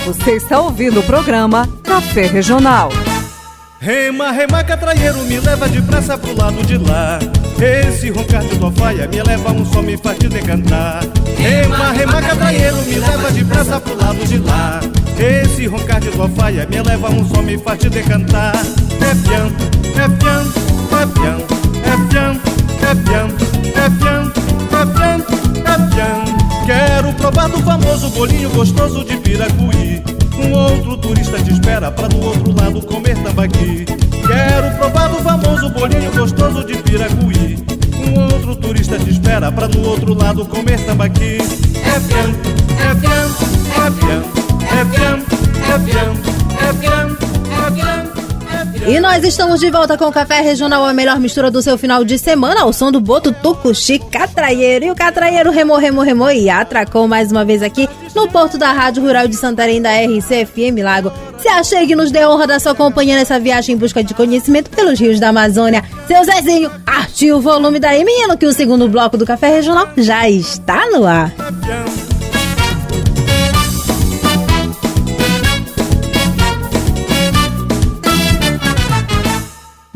Você 0.06 0.38
está 0.38 0.60
ouvindo 0.60 1.02
o 1.02 1.04
programa 1.04 1.68
Café 1.84 2.26
Regional. 2.26 2.90
Rema, 3.82 4.32
rema, 4.32 4.62
catraieiro, 4.62 5.20
me 5.24 5.40
leva 5.40 5.70
depressa 5.70 6.18
pro 6.18 6.36
lado 6.36 6.62
de 6.66 6.78
lá. 6.78 7.18
Esse 7.58 8.10
roncar 8.10 8.44
de 8.44 8.58
tua 8.58 8.70
faia 8.74 9.08
me 9.08 9.24
leva 9.24 9.54
um 9.54 9.66
som, 9.66 9.82
me 9.82 9.96
faz 9.96 10.20
te 10.20 10.28
decantar. 10.28 11.02
Rema, 11.38 11.92
rema, 11.92 12.22
catraieiro, 12.22 12.76
me 12.84 12.96
leva 12.96 13.32
depressa 13.32 13.80
pro 13.80 13.96
lado 13.96 14.26
de 14.28 14.38
lá. 14.40 14.82
Esse 15.18 15.66
roncar 15.68 16.02
de 16.02 16.10
tua 16.10 16.28
faia 16.28 16.68
me 16.70 16.82
leva 16.82 17.10
um 17.10 17.26
som, 17.26 17.42
me 17.42 17.58
faz 17.58 17.80
te 17.80 17.90
decantar. 17.90 18.54
É 18.56 19.16
pião, 19.16 19.50
é 19.96 20.10
pião, 20.10 20.44
é 20.92 21.06
pião, 21.16 21.38
é 21.86 22.00
pião, 22.10 22.42
é 22.84 22.96
pião, 22.96 23.28
é 23.76 23.90
pião, 23.90 24.34
é 24.74 24.86
pião, 24.86 25.26
é 25.66 25.96
pião. 25.96 26.66
Quero 26.66 27.14
provar 27.14 27.48
do 27.48 27.60
famoso 27.64 28.10
bolinho 28.10 28.50
gostoso 28.50 29.06
de 29.06 29.16
Piracuí. 29.16 30.19
Um 30.40 30.54
outro 30.54 30.98
turista 30.98 31.38
te 31.44 31.52
espera 31.52 31.92
pra 31.92 32.08
do 32.08 32.26
outro 32.26 32.56
lado 32.56 32.82
comer 32.82 33.22
tambaqui. 33.22 33.86
Quero 34.26 34.78
provar 34.78 35.10
do 35.10 35.18
famoso 35.18 35.70
bolinho 35.70 36.12
gostoso 36.12 36.64
de 36.66 36.78
Piracuí. 36.78 37.58
Um 38.08 38.22
outro 38.22 38.56
turista 38.56 38.98
te 38.98 39.10
espera 39.10 39.52
pra 39.52 39.68
do 39.68 39.82
outro 39.88 40.14
lado 40.14 40.46
comer 40.46 40.80
tambaqui. 40.86 41.38
É 41.38 42.00
pião, 42.00 42.30
é 42.80 42.96
pião, 42.96 43.30
é 43.76 43.92
pião, 43.92 44.24
é 44.72 44.86
pião, 44.86 45.20
é 45.68 45.80
pião, 45.80 46.14
é 46.68 46.74
pião. 46.74 47.29
E 48.88 49.00
nós 49.00 49.24
estamos 49.24 49.60
de 49.60 49.70
volta 49.70 49.98
com 49.98 50.06
o 50.06 50.12
Café 50.12 50.42
Regional, 50.42 50.84
a 50.86 50.94
melhor 50.94 51.20
mistura 51.20 51.52
do 51.52 51.62
seu 51.62 51.78
final 51.78 52.04
de 52.04 52.18
semana, 52.18 52.62
ao 52.62 52.74
som 52.74 52.92
do 52.92 53.00
Boto 53.00 53.32
Tucuxi 53.32 54.00
Catraieiro. 54.00 54.86
E 54.86 54.92
o 54.92 54.96
Catraieiro 54.96 55.52
remou, 55.52 55.78
remou, 55.78 56.04
remou 56.04 56.32
e 56.32 56.50
atracou 56.50 57.08
mais 57.08 57.32
uma 57.32 57.44
vez 57.44 57.62
aqui 57.62 57.90
no 58.16 58.28
porto 58.30 58.58
da 58.58 58.72
Rádio 58.72 59.04
Rural 59.04 59.28
de 59.28 59.36
Santarém 59.36 59.82
da 59.82 59.92
RCFM 59.92 60.82
Lago. 60.82 61.12
Se 61.40 61.48
achegue 61.48 61.94
e 61.94 61.96
nos 61.96 62.12
dê 62.12 62.26
honra 62.26 62.48
da 62.48 62.60
sua 62.60 62.74
companhia 62.74 63.16
nessa 63.16 63.40
viagem 63.40 63.76
em 63.76 63.78
busca 63.78 64.04
de 64.04 64.14
conhecimento 64.14 64.70
pelos 64.70 65.00
rios 65.00 65.20
da 65.20 65.30
Amazônia. 65.30 65.84
Seu 66.08 66.24
Zezinho, 66.24 66.72
arte 66.86 67.32
o 67.32 67.40
volume 67.40 67.80
daí, 67.80 68.04
menino, 68.04 68.38
que 68.38 68.46
o 68.46 68.54
segundo 68.54 68.88
bloco 68.88 69.18
do 69.18 69.26
Café 69.26 69.50
Regional 69.50 69.90
já 69.98 70.28
está 70.30 70.90
no 70.90 71.06
ar. 71.06 71.34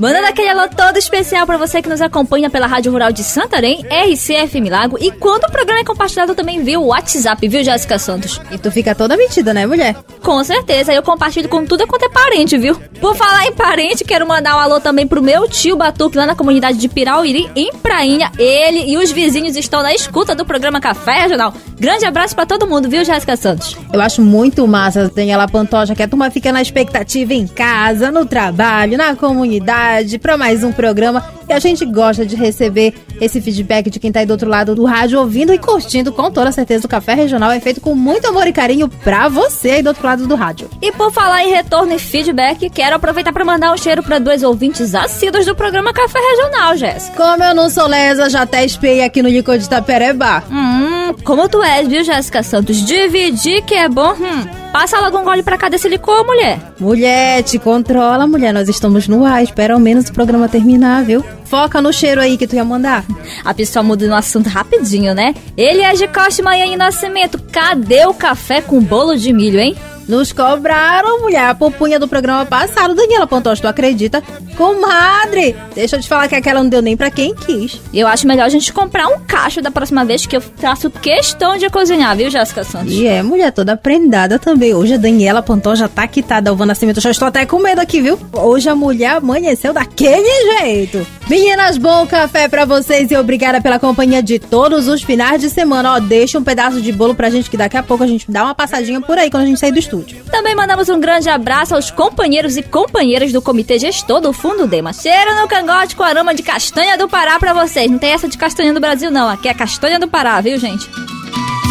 Mandando 0.04 0.28
aquele 0.28 0.50
alô 0.50 0.68
todo 0.68 0.98
especial 0.98 1.46
pra 1.46 1.56
você 1.56 1.82
que 1.82 1.88
nos 1.88 2.02
acompanha 2.02 2.50
pela 2.50 2.68
Rádio 2.68 2.92
Rural 2.92 3.10
de 3.14 3.24
Santarém, 3.24 3.86
RCFM 3.90 4.70
Lago. 4.70 4.98
E 5.00 5.10
quando 5.10 5.46
o 5.46 5.50
programa 5.50 5.80
é 5.80 5.86
compartilhado 5.86 6.36
também 6.36 6.62
via 6.62 6.78
o 6.78 6.88
WhatsApp, 6.88 7.48
viu, 7.48 7.64
Jéssica 7.64 7.98
Santos? 7.98 8.42
E 8.52 8.58
tu 8.58 8.70
fica 8.70 8.94
toda 8.94 9.16
metida, 9.16 9.54
né, 9.54 9.66
mulher? 9.66 9.96
Com 10.22 10.44
certeza, 10.44 10.92
eu 10.92 11.02
compartilho 11.02 11.48
com 11.48 11.66
tudo 11.66 11.88
quanto 11.88 12.04
é 12.04 12.10
parente, 12.10 12.58
viu? 12.58 12.76
Por 13.00 13.16
falar 13.16 13.46
em 13.46 13.54
parente, 13.54 14.04
quero 14.04 14.28
mandar 14.28 14.58
um 14.58 14.60
alô 14.60 14.82
também 14.82 15.08
pro 15.08 15.24
meu 15.24 15.48
tio 15.48 15.78
Batuque 15.78 16.18
lá 16.18 16.26
na 16.26 16.36
comunidade 16.36 16.78
de 16.78 16.90
Pirauiri, 16.90 17.50
em 17.56 17.72
Prainha. 17.72 18.30
Ele 18.38 18.84
e 18.86 18.98
os 18.98 19.10
vizinhos 19.10 19.56
estão 19.56 19.82
na 19.82 19.94
escuta 19.94 20.36
do 20.36 20.44
programa 20.44 20.82
Café 20.82 21.22
Regional. 21.22 21.54
Grande 21.80 22.06
abraço 22.06 22.36
pra 22.36 22.46
todo 22.46 22.68
mundo, 22.68 22.90
viu, 22.90 23.06
Jéssica 23.06 23.38
Santos? 23.38 23.78
Eu 23.94 24.02
acho 24.02 24.22
muito 24.22 24.68
massa, 24.68 25.10
Daniela 25.14 25.48
Pantoja, 25.48 25.96
que 25.96 26.04
a 26.04 26.08
turma 26.10 26.30
fica 26.30 26.52
na 26.52 26.62
expectativa 26.62 27.34
em 27.34 27.48
casa, 27.48 28.12
no 28.12 28.26
trabalho, 28.26 28.98
na 28.98 29.16
comunidade, 29.16 29.93
pra 30.20 30.38
mais 30.38 30.64
um 30.64 30.72
programa. 30.72 31.24
E 31.48 31.54
a 31.54 31.60
gente 31.60 31.86
gosta 31.86 32.26
de 32.26 32.36
receber 32.36 32.94
esse 33.20 33.42
feedback 33.42 33.90
de 33.90 34.00
quem 34.00 34.12
tá 34.12 34.22
aí 34.22 34.26
do 34.26 34.32
outro 34.32 34.50
lado 34.50 34.74
do 34.74 34.86
rádio, 34.86 35.20
ouvindo 35.20 35.54
e 35.54 35.58
curtindo, 35.58 36.12
com 36.12 36.32
toda 36.32 36.52
certeza. 36.52 36.86
O 36.86 36.90
Café 36.90 37.14
Regional 37.14 37.52
é 37.52 37.60
feito 37.60 37.82
com 37.82 37.94
muito 37.94 38.28
amor 38.28 38.48
e 38.48 38.54
carinho 38.54 38.88
pra 38.88 39.28
você 39.28 39.72
aí 39.72 39.84
do 39.84 39.88
outro 39.88 40.06
lado 40.06 40.26
do 40.26 40.36
rádio. 40.36 40.70
E 40.82 40.92
por 40.92 41.12
falar 41.12 41.44
em 41.44 41.52
retorno 41.52 41.94
e 41.94 42.00
feedback, 42.00 42.70
quero 42.70 42.96
aproveitar 42.96 43.34
para 43.34 43.46
mandar 43.46 43.74
um 43.74 43.78
cheiro 43.78 44.02
para 44.02 44.20
dois 44.20 44.42
ouvintes 44.42 44.96
assíduos 44.96 45.46
do 45.46 45.56
programa 45.56 45.94
Café 45.94 46.20
Regional, 46.20 46.78
Jéssica. 46.78 47.16
Como 47.18 47.44
eu 47.44 47.54
não 47.54 47.70
sou 47.70 47.88
lesa, 47.88 48.30
já 48.30 48.44
até 48.44 48.64
espiei 48.66 49.04
aqui 49.04 49.22
no 49.22 49.30
Licor 49.30 49.58
de 49.58 49.66
Itapereba. 49.66 50.44
Hum, 50.50 51.14
como 51.24 51.50
tu 51.50 51.62
és, 51.62 51.88
viu, 51.88 52.04
Jéssica 52.04 52.42
Santos? 52.42 52.84
Dividir 52.86 53.64
que 53.64 53.76
é 53.76 53.90
bom, 53.90 54.14
hum. 54.14 54.62
Passa 54.74 55.00
logo 55.00 55.20
um 55.20 55.24
gole 55.24 55.44
pra 55.44 55.56
cá 55.56 55.70
desse 55.70 55.88
licor, 55.88 56.25
mulher. 56.25 56.60
Mulher, 56.80 57.44
te 57.44 57.60
controla, 57.60 58.25
mulher. 58.25 58.51
Nós 58.51 58.68
estamos 58.68 59.08
no 59.08 59.24
ar. 59.24 59.44
Espera 59.44 59.75
ao 59.75 59.80
menos 59.80 60.10
o 60.10 60.13
programa 60.13 60.50
terminar, 60.50 61.03
viu? 61.03 61.24
Foca 61.46 61.80
no 61.80 61.94
cheiro 61.94 62.20
aí 62.20 62.39
que 62.39 62.48
tu 62.48 62.56
ia 62.56 62.65
mandar. 62.65 63.06
A 63.46 63.53
pessoa 63.53 63.84
muda 63.84 64.08
no 64.08 64.15
assunto 64.15 64.50
rapidinho, 64.50 65.13
né? 65.13 65.36
Ele 65.56 65.84
é 65.84 65.94
de 65.94 66.08
Costa 66.08 66.42
Manhã 66.42 66.65
e 66.65 66.75
Nascimento. 66.75 67.39
Cadê 67.51 68.08
o 68.08 68.15
café 68.15 68.62
com 68.62 68.82
bolo 68.82 69.15
de 69.15 69.32
milho, 69.32 69.60
hein? 69.60 69.75
Nos 70.08 70.32
cobraram, 70.32 71.22
mulher, 71.22 71.48
a 71.50 71.56
pupunha 71.56 72.00
do 72.00 72.08
programa 72.08 72.46
passado. 72.46 72.94
Daniela 72.94 73.26
Pantoja, 73.26 73.62
tu 73.62 73.68
acredita? 73.68 74.22
Comadre, 74.58 75.56
deixa 75.74 75.96
eu 75.96 76.02
te 76.02 76.08
falar 76.08 76.28
que 76.28 76.36
aquela 76.36 76.62
não 76.62 76.70
deu 76.70 76.82
nem 76.82 76.96
pra 76.96 77.10
quem 77.10 77.34
quis. 77.34 77.80
Eu 77.94 78.08
acho 78.08 78.28
melhor 78.28 78.46
a 78.46 78.50
gente 78.50 78.72
comprar 78.74 79.08
um 79.08 79.20
cacho 79.20 79.62
da 79.62 79.72
próxima 79.72 80.04
vez 80.04 80.26
que 80.26 80.36
eu 80.36 80.42
faço 80.42 80.90
questão 80.90 81.58
de 81.58 81.70
cozinhar, 81.70 82.16
viu, 82.16 82.30
Jéssica 82.30 82.64
Santos? 82.64 82.94
E 82.94 83.08
é, 83.08 83.24
mulher 83.24 83.52
toda 83.52 83.78
prendada 83.78 84.38
também. 84.38 84.74
Hoje 84.74 84.96
a 84.96 84.98
Daniela 84.98 85.42
Pantoja 85.42 85.88
tá 85.88 86.06
quitada, 86.08 86.54
o 86.54 86.66
Nascimento. 86.66 87.02
Já 87.02 87.12
estou 87.12 87.28
até 87.28 87.46
com 87.46 87.60
medo 87.60 87.80
aqui, 87.80 88.02
viu? 88.02 88.20
Hoje 88.34 88.70
a 88.70 88.76
mulher 88.76 89.18
amanheceu 89.18 89.74
daquele 89.74 90.60
jeito. 90.60 91.06
Meninas, 91.30 91.78
bom 91.78 92.06
café 92.06 92.48
pra 92.50 92.66
vocês 92.66 93.10
e 93.10 93.16
obrigada 93.16 93.62
pela 93.62 93.80
companhia 93.80 94.22
de 94.22 94.38
todos 94.38 94.88
os 94.88 95.02
finais 95.02 95.42
de 95.42 95.50
semana. 95.50 95.94
Ó, 95.94 96.00
deixa 96.00 96.38
um 96.38 96.44
pedaço 96.44 96.82
de 96.82 96.92
bolo 96.92 97.16
pra 97.16 97.30
gente 97.30 97.50
que 97.50 97.58
daqui 97.58 97.78
a 97.78 97.84
pouco 97.84 98.04
a 98.04 98.08
gente 98.08 98.30
dá 98.30 98.44
uma 98.44 98.54
passadinha 98.54 99.00
por 99.00 99.18
aí 99.18 99.32
quando 99.32 99.44
a 99.44 99.46
gente 99.46 99.60
sair 99.60 99.72
do 99.72 99.80
estúdio. 99.80 99.93
Também 100.32 100.56
mandamos 100.56 100.90
um 100.90 101.00
grande 101.00 101.30
abraço 101.30 101.76
aos 101.76 101.92
companheiros 101.92 102.58
e 102.58 102.64
companheiras 102.64 103.32
do 103.32 103.42
Comitê 103.42 103.78
Gestor 103.78 104.20
do 104.20 104.34
Fundo 104.34 104.66
Dema. 104.66 104.92
Cheiro 104.94 105.36
no 105.40 105.48
cangote 105.48 105.96
com 105.96 106.04
aroma 106.04 106.34
de 106.34 106.42
castanha 106.42 106.98
do 106.98 107.08
Pará 107.08 107.38
pra 107.38 107.54
vocês. 107.54 107.90
Não 107.90 108.00
tem 108.00 108.12
essa 108.12 108.28
de 108.28 108.38
castanha 108.38 108.74
do 108.74 108.80
Brasil, 108.80 109.12
não. 109.12 109.30
Aqui 109.30 109.48
é 109.48 109.54
castanha 109.54 110.00
do 110.00 110.08
Pará, 110.08 110.42
viu, 110.42 110.58
gente? 110.58 110.90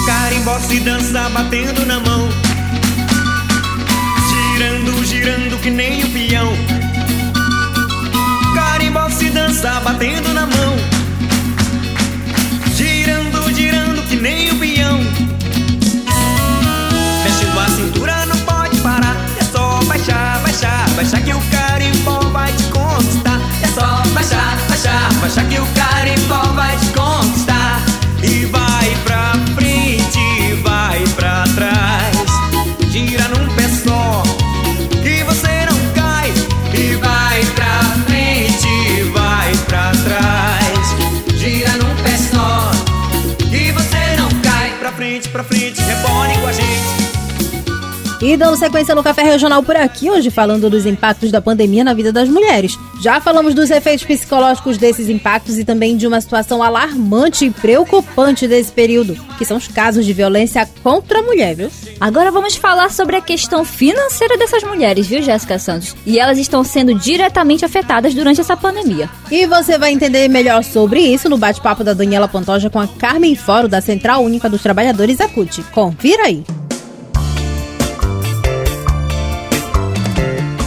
Carimbó 0.06 0.58
se 0.58 0.80
dança 0.80 1.28
batendo 1.28 1.86
na 1.86 2.00
mão 2.00 2.28
Girando, 4.28 5.04
girando 5.04 5.60
que 5.62 5.70
nem 5.70 6.02
o 6.02 6.10
peão 6.10 6.52
Carimbó 8.54 9.08
se 9.10 9.30
dança 9.30 9.80
batendo 9.80 10.21
baixar 25.22 25.48
que 25.48 25.56
o 25.56 25.66
carimbó 25.66 26.42
vai 26.52 26.76
te 26.78 26.86
conquistar. 26.86 27.80
E 28.24 28.44
vai 28.46 28.96
pra 29.04 29.32
frente, 29.54 30.54
vai 30.64 31.04
pra 31.14 31.44
trás. 31.54 32.90
Gira 32.90 33.28
num 33.28 33.46
pé 33.54 33.68
só 33.68 34.22
que 35.00 35.22
você 35.22 35.64
não 35.70 35.78
cai. 35.94 36.32
E 36.74 36.96
vai 36.96 37.44
pra 37.54 37.80
frente, 38.04 39.04
vai 39.14 39.52
pra 39.68 39.92
trás. 39.92 41.38
Gira 41.38 41.70
num 41.76 41.94
pé 42.02 42.16
só 42.18 42.70
que 43.48 43.70
você 43.70 44.16
não 44.16 44.28
cai. 44.40 44.72
Pra 44.80 44.90
frente, 44.90 45.28
pra 45.28 45.44
frente, 45.44 45.71
E 48.22 48.36
dando 48.36 48.56
sequência 48.56 48.94
no 48.94 49.02
Café 49.02 49.22
Regional 49.22 49.64
por 49.64 49.74
aqui, 49.74 50.08
hoje 50.08 50.30
falando 50.30 50.70
dos 50.70 50.86
impactos 50.86 51.32
da 51.32 51.42
pandemia 51.42 51.82
na 51.82 51.92
vida 51.92 52.12
das 52.12 52.28
mulheres. 52.28 52.78
Já 53.00 53.20
falamos 53.20 53.52
dos 53.52 53.68
efeitos 53.68 54.06
psicológicos 54.06 54.78
desses 54.78 55.08
impactos 55.08 55.58
e 55.58 55.64
também 55.64 55.96
de 55.96 56.06
uma 56.06 56.20
situação 56.20 56.62
alarmante 56.62 57.46
e 57.46 57.50
preocupante 57.50 58.46
desse 58.46 58.70
período, 58.70 59.16
que 59.36 59.44
são 59.44 59.56
os 59.56 59.66
casos 59.66 60.06
de 60.06 60.12
violência 60.12 60.64
contra 60.84 61.18
a 61.18 61.22
mulher, 61.22 61.56
viu? 61.56 61.68
Agora 62.00 62.30
vamos 62.30 62.54
falar 62.54 62.92
sobre 62.92 63.16
a 63.16 63.20
questão 63.20 63.64
financeira 63.64 64.38
dessas 64.38 64.62
mulheres, 64.62 65.08
viu, 65.08 65.20
Jéssica 65.20 65.58
Santos? 65.58 65.96
E 66.06 66.20
elas 66.20 66.38
estão 66.38 66.62
sendo 66.62 66.94
diretamente 66.94 67.64
afetadas 67.64 68.14
durante 68.14 68.40
essa 68.40 68.56
pandemia. 68.56 69.10
E 69.32 69.46
você 69.46 69.76
vai 69.76 69.90
entender 69.90 70.28
melhor 70.28 70.62
sobre 70.62 71.00
isso 71.00 71.28
no 71.28 71.36
bate-papo 71.36 71.82
da 71.82 71.92
Daniela 71.92 72.28
Pantoja 72.28 72.70
com 72.70 72.78
a 72.78 72.86
Carmen 72.86 73.34
Foro, 73.34 73.66
da 73.66 73.80
Central 73.80 74.22
Única 74.22 74.48
dos 74.48 74.62
Trabalhadores 74.62 75.20
Acute. 75.20 75.64
Confira 75.72 76.26
aí. 76.26 76.44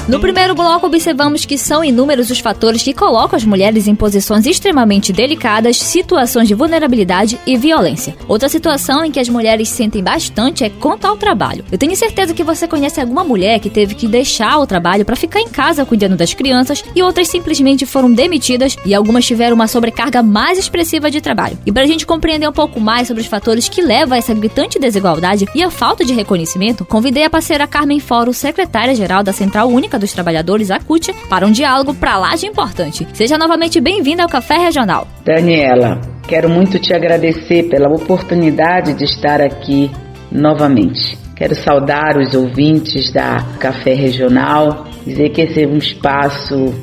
No 0.07 0.19
primeiro 0.19 0.53
bloco, 0.53 0.85
observamos 0.85 1.45
que 1.45 1.57
são 1.57 1.83
inúmeros 1.83 2.29
os 2.29 2.39
fatores 2.39 2.83
que 2.83 2.93
colocam 2.93 3.35
as 3.35 3.43
mulheres 3.43 3.87
em 3.87 3.95
posições 3.95 4.45
extremamente 4.45 5.11
delicadas, 5.11 5.77
situações 5.77 6.47
de 6.47 6.53
vulnerabilidade 6.53 7.39
e 7.43 7.57
violência. 7.57 8.15
Outra 8.27 8.47
situação 8.47 9.03
em 9.03 9.09
que 9.09 9.19
as 9.19 9.27
mulheres 9.27 9.67
sentem 9.67 10.03
bastante 10.03 10.63
é 10.63 10.69
quanto 10.69 11.05
ao 11.05 11.17
trabalho. 11.17 11.65
Eu 11.71 11.77
tenho 11.79 11.95
certeza 11.95 12.35
que 12.35 12.43
você 12.43 12.67
conhece 12.67 13.01
alguma 13.01 13.23
mulher 13.23 13.59
que 13.59 13.67
teve 13.67 13.95
que 13.95 14.07
deixar 14.07 14.59
o 14.59 14.67
trabalho 14.67 15.03
para 15.03 15.15
ficar 15.15 15.39
em 15.39 15.49
casa 15.49 15.83
cuidando 15.83 16.15
das 16.15 16.35
crianças 16.35 16.83
e 16.95 17.01
outras 17.01 17.27
simplesmente 17.27 17.83
foram 17.83 18.13
demitidas 18.13 18.77
e 18.85 18.93
algumas 18.93 19.25
tiveram 19.25 19.55
uma 19.55 19.67
sobrecarga 19.67 20.21
mais 20.21 20.59
expressiva 20.59 21.09
de 21.09 21.19
trabalho. 21.19 21.57
E 21.65 21.71
para 21.71 21.81
a 21.81 21.87
gente 21.87 22.05
compreender 22.05 22.47
um 22.47 22.53
pouco 22.53 22.79
mais 22.79 23.07
sobre 23.07 23.23
os 23.23 23.27
fatores 23.27 23.67
que 23.67 23.81
levam 23.81 24.13
a 24.13 24.19
essa 24.19 24.35
gritante 24.35 24.77
desigualdade 24.77 25.47
e 25.55 25.63
a 25.63 25.71
falta 25.71 26.05
de 26.05 26.13
reconhecimento, 26.13 26.85
convidei 26.85 27.23
a 27.23 27.29
parceira 27.29 27.65
Carmen 27.65 27.99
Foro, 27.99 28.31
secretária-geral 28.31 29.23
da 29.23 29.33
Central 29.33 29.67
Única 29.67 29.94
dos 29.97 30.13
Trabalhadores, 30.13 30.71
a 30.71 30.79
CUT, 30.79 31.13
para 31.29 31.45
um 31.45 31.51
diálogo 31.51 31.93
pra 31.93 32.17
lá 32.17 32.35
de 32.35 32.45
importante. 32.45 33.07
Seja 33.13 33.37
novamente 33.37 33.79
bem-vinda 33.79 34.23
ao 34.23 34.29
Café 34.29 34.57
Regional. 34.57 35.07
Daniela, 35.23 35.99
quero 36.27 36.49
muito 36.49 36.79
te 36.79 36.93
agradecer 36.93 37.69
pela 37.69 37.89
oportunidade 37.89 38.93
de 38.93 39.05
estar 39.05 39.41
aqui 39.41 39.91
novamente. 40.31 41.17
Quero 41.35 41.53
saudar 41.55 42.17
os 42.17 42.33
ouvintes 42.33 43.11
da 43.11 43.43
Café 43.59 43.93
Regional, 43.93 44.85
dizer 45.05 45.29
que 45.29 45.41
esse 45.41 45.63
é 45.63 45.67
um 45.67 45.77
espaço 45.77 46.73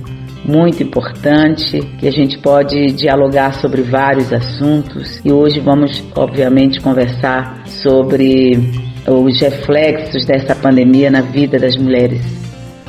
muito 0.45 0.83
importante, 0.83 1.81
que 1.99 2.07
a 2.07 2.11
gente 2.11 2.39
pode 2.39 2.87
dialogar 2.93 3.55
sobre 3.55 3.83
vários 3.83 4.33
assuntos 4.33 5.21
e 5.25 5.33
hoje 5.33 5.61
vamos, 5.61 6.03
obviamente, 6.15 6.81
conversar 6.81 7.63
sobre 7.67 8.59
os 9.07 9.41
reflexos 9.41 10.25
dessa 10.27 10.55
pandemia 10.55 11.11
na 11.11 11.21
vida 11.21 11.59
das 11.59 11.77
mulheres. 11.77 12.23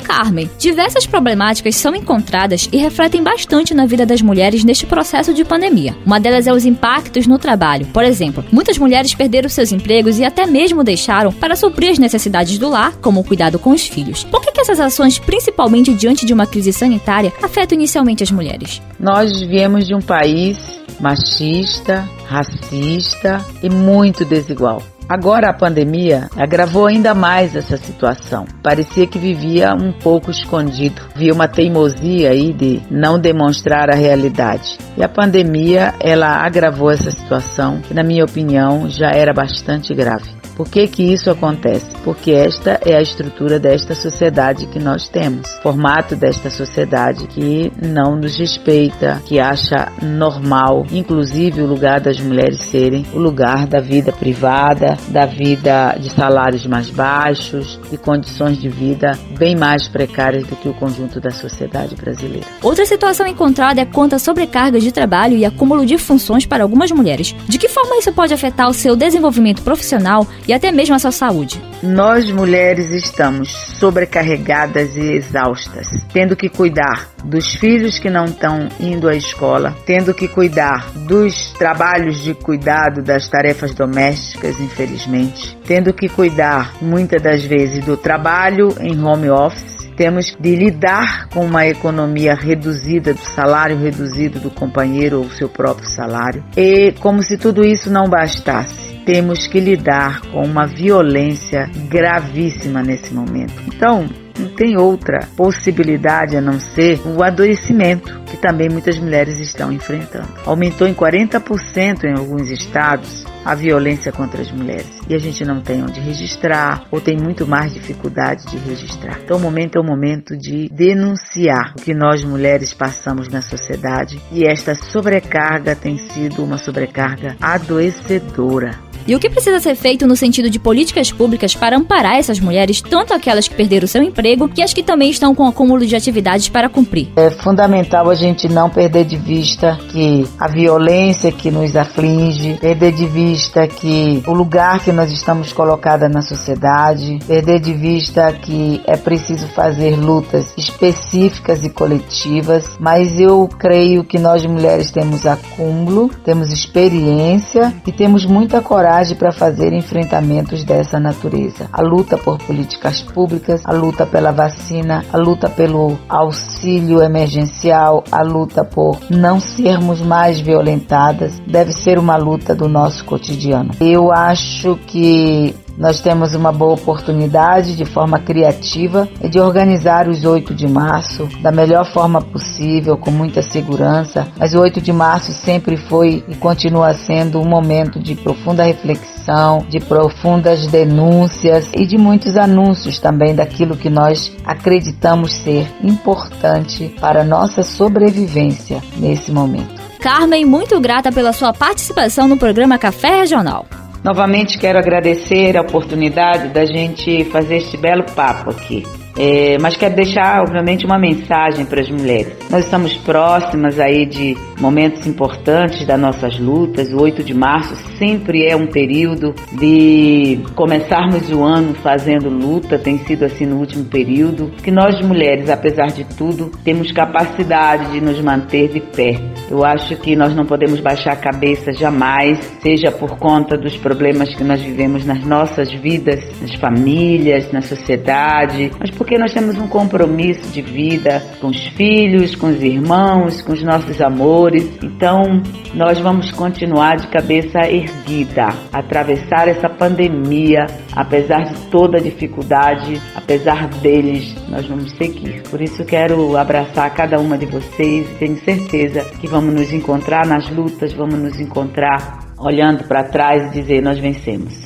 Carmen, 0.04 0.50
diversas 0.58 1.06
problemáticas 1.06 1.74
são 1.76 1.94
encontradas 1.94 2.68
e 2.70 2.76
refletem 2.76 3.22
bastante 3.22 3.74
na 3.74 3.86
vida 3.86 4.04
das 4.04 4.22
mulheres 4.22 4.62
neste 4.62 4.86
processo 4.86 5.32
de 5.32 5.44
pandemia. 5.44 5.96
Uma 6.04 6.20
delas 6.20 6.46
é 6.46 6.52
os 6.52 6.64
impactos 6.64 7.26
no 7.26 7.38
trabalho. 7.38 7.86
Por 7.86 8.04
exemplo, 8.04 8.44
muitas 8.52 8.78
mulheres 8.78 9.14
perderam 9.14 9.48
seus 9.48 9.72
empregos 9.72 10.18
e 10.18 10.24
até 10.24 10.46
mesmo 10.46 10.84
deixaram 10.84 11.32
para 11.32 11.56
suprir 11.56 11.90
as 11.90 11.98
necessidades 11.98 12.58
do 12.58 12.68
lar, 12.68 12.92
como 13.00 13.20
o 13.20 13.24
cuidado 13.24 13.58
com 13.58 13.70
os 13.70 13.86
filhos. 13.88 14.22
Por 14.24 14.42
que, 14.42 14.52
que 14.52 14.60
essas 14.60 14.78
ações, 14.78 15.18
principalmente 15.18 15.94
diante 15.94 16.26
de 16.26 16.34
uma 16.34 16.46
crise 16.46 16.72
sanitária, 16.72 17.32
afetam 17.42 17.76
inicialmente 17.76 18.22
as 18.22 18.30
mulheres? 18.30 18.82
Nós 19.00 19.40
viemos 19.40 19.86
de 19.86 19.94
um 19.94 20.00
país 20.00 20.58
machista, 21.00 22.08
racista 22.26 23.44
e 23.62 23.68
muito 23.68 24.24
desigual. 24.24 24.82
Agora 25.08 25.50
a 25.50 25.54
pandemia 25.54 26.30
agravou 26.36 26.86
ainda 26.86 27.14
mais 27.14 27.54
essa 27.54 27.76
situação. 27.76 28.46
Parecia 28.62 29.06
que 29.06 29.18
vivia 29.18 29.74
um 29.74 29.92
pouco 29.92 30.30
escondido. 30.30 31.02
Havia 31.14 31.32
uma 31.32 31.46
teimosia 31.46 32.30
aí 32.30 32.52
de 32.52 32.80
não 32.90 33.18
demonstrar 33.18 33.90
a 33.90 33.94
realidade. 33.94 34.78
E 34.96 35.04
a 35.04 35.08
pandemia, 35.08 35.94
ela 36.00 36.44
agravou 36.44 36.90
essa 36.90 37.10
situação, 37.10 37.80
que 37.82 37.92
na 37.92 38.02
minha 38.02 38.24
opinião 38.24 38.88
já 38.88 39.10
era 39.10 39.32
bastante 39.34 39.94
grave. 39.94 40.43
Por 40.56 40.68
que 40.68 40.86
que 40.86 41.02
isso 41.02 41.30
acontece? 41.30 41.86
Porque 42.04 42.30
esta 42.30 42.80
é 42.84 42.96
a 42.96 43.02
estrutura 43.02 43.58
desta 43.58 43.94
sociedade 43.94 44.66
que 44.66 44.78
nós 44.78 45.08
temos, 45.08 45.50
formato 45.62 46.14
desta 46.14 46.50
sociedade 46.50 47.26
que 47.26 47.72
não 47.82 48.16
nos 48.16 48.36
respeita, 48.36 49.22
que 49.26 49.40
acha 49.40 49.92
normal, 50.02 50.86
inclusive 50.92 51.60
o 51.60 51.66
lugar 51.66 52.00
das 52.00 52.20
mulheres 52.20 52.60
serem 52.60 53.04
o 53.12 53.18
lugar 53.18 53.66
da 53.66 53.80
vida 53.80 54.12
privada, 54.12 54.96
da 55.08 55.26
vida 55.26 55.96
de 55.98 56.10
salários 56.10 56.66
mais 56.66 56.90
baixos, 56.90 57.78
de 57.90 57.96
condições 57.96 58.58
de 58.58 58.68
vida 58.68 59.18
bem 59.38 59.56
mais 59.56 59.88
precárias 59.88 60.46
do 60.46 60.56
que 60.56 60.68
o 60.68 60.74
conjunto 60.74 61.20
da 61.20 61.30
sociedade 61.30 61.94
brasileira. 61.94 62.46
Outra 62.62 62.86
situação 62.86 63.26
encontrada 63.26 63.80
é 63.80 63.84
quanto 63.84 64.14
à 64.14 64.18
sobrecarga 64.18 64.78
de 64.78 64.92
trabalho 64.92 65.36
e 65.36 65.44
acúmulo 65.44 65.84
de 65.84 65.98
funções 65.98 66.46
para 66.46 66.62
algumas 66.62 66.90
mulheres. 66.92 67.34
De 67.48 67.58
que 67.58 67.68
forma 67.68 67.98
isso 67.98 68.12
pode 68.12 68.32
afetar 68.32 68.68
o 68.68 68.74
seu 68.74 68.94
desenvolvimento 68.94 69.62
profissional 69.62 70.26
e 70.46 70.52
até 70.52 70.70
mesmo 70.70 70.94
a 70.94 70.98
sua 70.98 71.12
saúde? 71.12 71.60
Nós 71.82 72.30
mulheres 72.30 72.90
estamos 72.90 73.50
sobrecarregadas 73.50 74.96
e 74.96 75.12
exaustas, 75.12 75.88
tendo 76.12 76.36
que 76.36 76.48
cuidar 76.48 77.08
dos 77.24 77.54
filhos 77.54 77.98
que 77.98 78.10
não 78.10 78.24
estão 78.24 78.68
indo 78.80 79.08
à 79.08 79.14
escola, 79.14 79.74
tendo 79.86 80.14
que 80.14 80.28
cuidar 80.28 80.90
dos 81.06 81.52
trabalhos 81.52 82.22
de 82.22 82.34
cuidado 82.34 83.02
das 83.02 83.28
tarefas 83.28 83.74
domésticas, 83.74 84.60
infelizmente, 84.60 85.56
tendo 85.66 85.92
que 85.92 86.08
cuidar 86.08 86.74
muitas 86.80 87.22
das 87.22 87.44
vezes 87.44 87.84
do 87.84 87.96
trabalho 87.96 88.74
em 88.80 89.02
home 89.02 89.30
office 89.30 89.74
temos 89.96 90.36
de 90.38 90.56
lidar 90.56 91.28
com 91.28 91.44
uma 91.44 91.66
economia 91.66 92.34
reduzida, 92.34 93.14
do 93.14 93.20
salário 93.20 93.78
reduzido 93.78 94.40
do 94.40 94.50
companheiro 94.50 95.18
ou 95.18 95.30
seu 95.30 95.48
próprio 95.48 95.88
salário. 95.88 96.44
E 96.56 96.92
como 97.00 97.22
se 97.22 97.36
tudo 97.38 97.64
isso 97.64 97.90
não 97.90 98.08
bastasse, 98.08 98.93
temos 99.04 99.46
que 99.46 99.60
lidar 99.60 100.20
com 100.22 100.42
uma 100.42 100.66
violência 100.66 101.70
gravíssima 101.88 102.82
nesse 102.82 103.12
momento. 103.12 103.54
Então, 103.66 104.08
não 104.38 104.48
tem 104.48 104.76
outra 104.76 105.28
possibilidade 105.36 106.36
a 106.36 106.40
não 106.40 106.58
ser 106.58 107.00
o 107.06 107.22
adoecimento 107.22 108.20
que 108.26 108.36
também 108.36 108.68
muitas 108.68 108.98
mulheres 108.98 109.38
estão 109.38 109.70
enfrentando. 109.70 110.28
Aumentou 110.44 110.88
em 110.88 110.94
40% 110.94 112.04
em 112.04 112.18
alguns 112.18 112.50
estados 112.50 113.24
a 113.44 113.54
violência 113.54 114.10
contra 114.10 114.40
as 114.40 114.50
mulheres 114.50 114.98
e 115.08 115.14
a 115.14 115.18
gente 115.18 115.44
não 115.44 115.60
tem 115.60 115.82
onde 115.82 116.00
registrar 116.00 116.86
ou 116.90 117.00
tem 117.00 117.16
muito 117.16 117.46
mais 117.46 117.72
dificuldade 117.72 118.46
de 118.46 118.56
registrar. 118.56 119.20
Então 119.22 119.36
o 119.36 119.40
momento 119.40 119.76
é 119.76 119.80
o 119.80 119.84
momento 119.84 120.36
de 120.36 120.68
denunciar 120.70 121.74
o 121.78 121.82
que 121.82 121.94
nós 121.94 122.24
mulheres 122.24 122.74
passamos 122.74 123.28
na 123.28 123.42
sociedade 123.42 124.20
e 124.32 124.44
esta 124.44 124.74
sobrecarga 124.74 125.76
tem 125.76 125.98
sido 125.98 126.42
uma 126.42 126.58
sobrecarga 126.58 127.36
adoecedora. 127.40 128.93
E 129.06 129.14
o 129.14 129.20
que 129.20 129.28
precisa 129.28 129.60
ser 129.60 129.74
feito 129.74 130.06
no 130.06 130.16
sentido 130.16 130.48
de 130.48 130.58
políticas 130.58 131.12
públicas 131.12 131.54
para 131.54 131.76
amparar 131.76 132.16
essas 132.16 132.40
mulheres, 132.40 132.80
tanto 132.80 133.12
aquelas 133.12 133.46
que 133.46 133.54
perderam 133.54 133.86
seu 133.86 134.02
emprego 134.02 134.50
e 134.56 134.62
as 134.62 134.72
que 134.72 134.82
também 134.82 135.10
estão 135.10 135.34
com 135.34 135.46
acúmulo 135.46 135.84
de 135.84 135.94
atividades 135.94 136.48
para 136.48 136.70
cumprir? 136.70 137.08
É 137.16 137.30
fundamental 137.30 138.08
a 138.08 138.14
gente 138.14 138.48
não 138.48 138.70
perder 138.70 139.04
de 139.04 139.16
vista 139.16 139.78
que 139.90 140.26
a 140.40 140.48
violência 140.48 141.30
que 141.30 141.50
nos 141.50 141.76
aflige, 141.76 142.54
perder 142.54 142.92
de 142.92 143.06
vista 143.06 143.68
que 143.68 144.22
o 144.26 144.32
lugar 144.32 144.82
que 144.82 144.90
nós 144.90 145.12
estamos 145.12 145.52
colocadas 145.52 146.10
na 146.10 146.22
sociedade, 146.22 147.18
perder 147.26 147.60
de 147.60 147.74
vista 147.74 148.32
que 148.32 148.80
é 148.86 148.96
preciso 148.96 149.46
fazer 149.48 149.96
lutas 149.96 150.54
específicas 150.56 151.62
e 151.62 151.68
coletivas, 151.68 152.64
mas 152.80 153.20
eu 153.20 153.46
creio 153.58 154.02
que 154.02 154.18
nós 154.18 154.46
mulheres 154.46 154.90
temos 154.90 155.26
acúmulo, 155.26 156.10
temos 156.24 156.50
experiência 156.50 157.74
e 157.86 157.92
temos 157.92 158.24
muita 158.24 158.62
coragem 158.62 158.93
para 159.16 159.32
fazer 159.32 159.72
enfrentamentos 159.72 160.62
dessa 160.62 161.00
natureza. 161.00 161.68
A 161.72 161.82
luta 161.82 162.16
por 162.16 162.38
políticas 162.38 163.02
públicas, 163.02 163.62
a 163.64 163.72
luta 163.72 164.06
pela 164.06 164.30
vacina, 164.30 165.04
a 165.12 165.16
luta 165.16 165.48
pelo 165.48 165.98
auxílio 166.08 167.02
emergencial, 167.02 168.04
a 168.12 168.22
luta 168.22 168.64
por 168.64 168.98
não 169.10 169.40
sermos 169.40 170.00
mais 170.00 170.40
violentadas, 170.40 171.40
deve 171.46 171.72
ser 171.72 171.98
uma 171.98 172.16
luta 172.16 172.54
do 172.54 172.68
nosso 172.68 173.04
cotidiano. 173.04 173.70
Eu 173.80 174.12
acho 174.12 174.78
que 174.86 175.54
nós 175.76 176.00
temos 176.00 176.34
uma 176.34 176.52
boa 176.52 176.74
oportunidade 176.74 177.76
de 177.76 177.84
forma 177.84 178.18
criativa 178.18 179.08
de 179.28 179.40
organizar 179.40 180.08
os 180.08 180.24
8 180.24 180.54
de 180.54 180.66
março 180.66 181.28
da 181.40 181.50
melhor 181.50 181.84
forma 181.92 182.20
possível, 182.20 182.96
com 182.96 183.10
muita 183.10 183.42
segurança. 183.42 184.26
Mas 184.38 184.54
o 184.54 184.60
8 184.60 184.80
de 184.80 184.92
março 184.92 185.32
sempre 185.32 185.76
foi 185.76 186.24
e 186.28 186.34
continua 186.34 186.94
sendo 186.94 187.40
um 187.40 187.44
momento 187.44 187.98
de 187.98 188.14
profunda 188.14 188.62
reflexão, 188.62 189.64
de 189.68 189.80
profundas 189.80 190.66
denúncias 190.66 191.70
e 191.74 191.84
de 191.86 191.98
muitos 191.98 192.36
anúncios 192.36 192.98
também 192.98 193.34
daquilo 193.34 193.76
que 193.76 193.90
nós 193.90 194.32
acreditamos 194.44 195.32
ser 195.32 195.66
importante 195.82 196.94
para 197.00 197.22
a 197.22 197.24
nossa 197.24 197.62
sobrevivência 197.62 198.82
nesse 198.96 199.32
momento. 199.32 199.82
Carmen, 200.00 200.44
muito 200.44 200.78
grata 200.80 201.10
pela 201.10 201.32
sua 201.32 201.52
participação 201.52 202.28
no 202.28 202.36
programa 202.36 202.76
Café 202.76 203.20
Regional. 203.20 203.66
Novamente 204.04 204.58
quero 204.58 204.78
agradecer 204.78 205.56
a 205.56 205.62
oportunidade 205.62 206.48
da 206.48 206.66
gente 206.66 207.24
fazer 207.30 207.56
este 207.56 207.78
belo 207.78 208.04
papo 208.14 208.50
aqui. 208.50 208.82
É, 209.16 209.56
mas 209.60 209.76
quero 209.76 209.94
deixar, 209.94 210.42
obviamente, 210.42 210.84
uma 210.84 210.98
mensagem 210.98 211.64
para 211.64 211.80
as 211.80 211.90
mulheres. 211.90 212.32
Nós 212.50 212.64
estamos 212.64 212.96
próximas 212.96 213.78
aí 213.78 214.06
de 214.06 214.36
momentos 214.60 215.06
importantes 215.06 215.86
das 215.86 215.98
nossas 215.98 216.38
lutas. 216.38 216.92
O 216.92 217.02
8 217.02 217.22
de 217.22 217.34
março 217.34 217.74
sempre 217.98 218.44
é 218.46 218.56
um 218.56 218.66
período 218.66 219.34
de 219.52 220.40
começarmos 220.54 221.30
o 221.30 221.42
ano 221.42 221.74
fazendo 221.74 222.28
luta, 222.28 222.78
tem 222.78 222.98
sido 222.98 223.24
assim 223.24 223.46
no 223.46 223.56
último 223.56 223.84
período. 223.84 224.50
Que 224.62 224.70
nós 224.70 225.00
mulheres, 225.00 225.48
apesar 225.48 225.86
de 225.86 226.04
tudo, 226.04 226.50
temos 226.64 226.90
capacidade 226.92 227.92
de 227.92 228.00
nos 228.00 228.20
manter 228.20 228.68
de 228.68 228.80
pé. 228.80 229.20
Eu 229.50 229.64
acho 229.64 229.96
que 229.96 230.16
nós 230.16 230.34
não 230.34 230.44
podemos 230.44 230.80
baixar 230.80 231.12
a 231.12 231.16
cabeça 231.16 231.72
jamais, 231.72 232.38
seja 232.60 232.90
por 232.90 233.18
conta 233.18 233.56
dos 233.56 233.76
problemas 233.76 234.34
que 234.34 234.42
nós 234.42 234.60
vivemos 234.60 235.04
nas 235.04 235.24
nossas 235.24 235.72
vidas, 235.72 236.24
nas 236.40 236.54
famílias, 236.54 237.50
na 237.52 237.60
sociedade, 237.60 238.70
mas 238.78 238.90
por 238.90 239.03
porque 239.04 239.18
nós 239.18 239.34
temos 239.34 239.58
um 239.58 239.68
compromisso 239.68 240.50
de 240.50 240.62
vida 240.62 241.22
com 241.38 241.48
os 241.48 241.66
filhos, 241.76 242.34
com 242.34 242.46
os 242.46 242.62
irmãos, 242.62 243.42
com 243.42 243.52
os 243.52 243.62
nossos 243.62 244.00
amores. 244.00 244.66
Então, 244.82 245.42
nós 245.74 246.00
vamos 246.00 246.30
continuar 246.30 246.96
de 246.96 247.08
cabeça 247.08 247.68
erguida, 247.68 248.48
atravessar 248.72 249.46
essa 249.46 249.68
pandemia, 249.68 250.64
apesar 250.96 251.44
de 251.44 251.54
toda 251.66 251.98
a 251.98 252.00
dificuldade, 252.00 252.98
apesar 253.14 253.68
deles, 253.82 254.34
nós 254.48 254.66
vamos 254.66 254.90
seguir. 254.92 255.42
Por 255.50 255.60
isso, 255.60 255.84
quero 255.84 256.38
abraçar 256.38 256.88
cada 256.94 257.20
uma 257.20 257.36
de 257.36 257.44
vocês 257.44 258.10
e 258.10 258.14
tenho 258.14 258.38
certeza 258.38 259.04
que 259.20 259.26
vamos 259.26 259.52
nos 259.52 259.70
encontrar 259.70 260.26
nas 260.26 260.48
lutas, 260.48 260.94
vamos 260.94 261.18
nos 261.18 261.38
encontrar 261.38 262.20
olhando 262.38 262.84
para 262.84 263.04
trás 263.04 263.48
e 263.48 263.60
dizer: 263.60 263.82
nós 263.82 263.98
vencemos. 263.98 264.63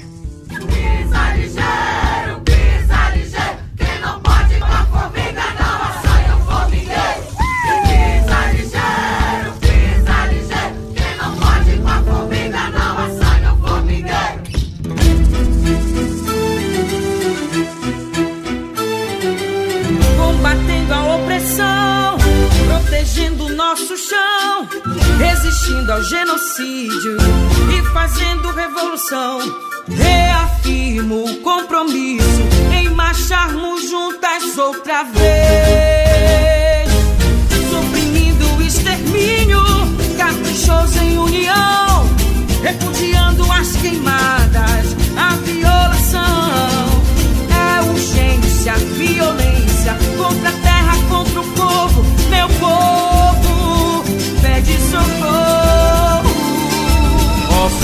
Resistindo 25.48 25.90
ao 25.90 26.02
genocídio 26.02 27.16
e 27.72 27.82
fazendo 27.92 28.52
revolução. 28.52 29.40
Reafirmo 29.88 31.24
o 31.24 31.36
compromisso 31.40 32.42
em 32.78 32.90
marcharmos 32.90 33.88
juntas 33.88 34.58
outra 34.58 35.04
vez, 35.04 36.90
suprimindo 37.70 38.46
o 38.56 38.62
extermínio, 38.62 39.62
caprichoso 40.18 40.98
em 40.98 41.16
união, 41.16 42.06
repudiando 42.62 43.50
as 43.50 43.72
queimadas, 43.76 44.94
a 45.16 45.34
violação. 45.36 46.22
É 47.48 47.82
urgência, 47.90 48.74
violência 48.74 49.96
contra 50.18 50.50
a 50.50 50.52
terra, 50.52 50.94
contra 51.08 51.40
o 51.40 51.52
povo. 51.54 52.04
Meu 52.28 52.48
povo 52.60 53.07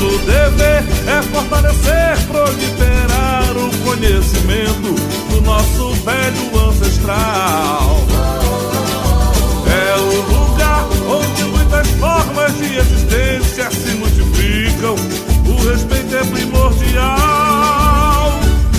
Nosso 0.04 0.18
dever 0.18 0.84
é 1.06 1.22
fortalecer, 1.32 2.18
proliferar 2.28 3.56
o 3.56 3.70
conhecimento 3.84 4.94
do 5.30 5.40
nosso 5.40 5.94
velho 6.04 6.68
ancestral. 6.68 8.04
É 9.66 9.96
o 9.98 10.20
lugar 10.30 10.86
onde 11.08 11.44
muitas 11.44 11.88
formas 11.92 12.54
de 12.58 12.76
existência 12.76 13.70
se 13.70 13.94
multiplicam. 13.94 14.94
O 15.46 15.56
respeito 15.70 16.16
é 16.16 16.24
primordial. 16.24 17.64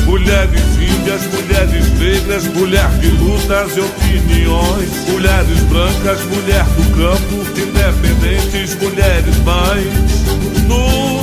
Mulheres 0.05 0.61
índias, 0.77 1.25
mulheres 1.33 1.89
negras, 1.97 2.43
mulher 2.53 2.87
que 2.99 3.07
lutas 3.07 3.75
e 3.75 3.79
opiniões. 3.79 5.09
Mulheres 5.09 5.59
brancas, 5.69 6.23
mulher 6.25 6.65
do 6.65 6.83
campo, 6.95 7.43
independentes, 7.59 8.75
mulheres 8.75 9.35
mães. 9.37 10.25
No 10.67 11.14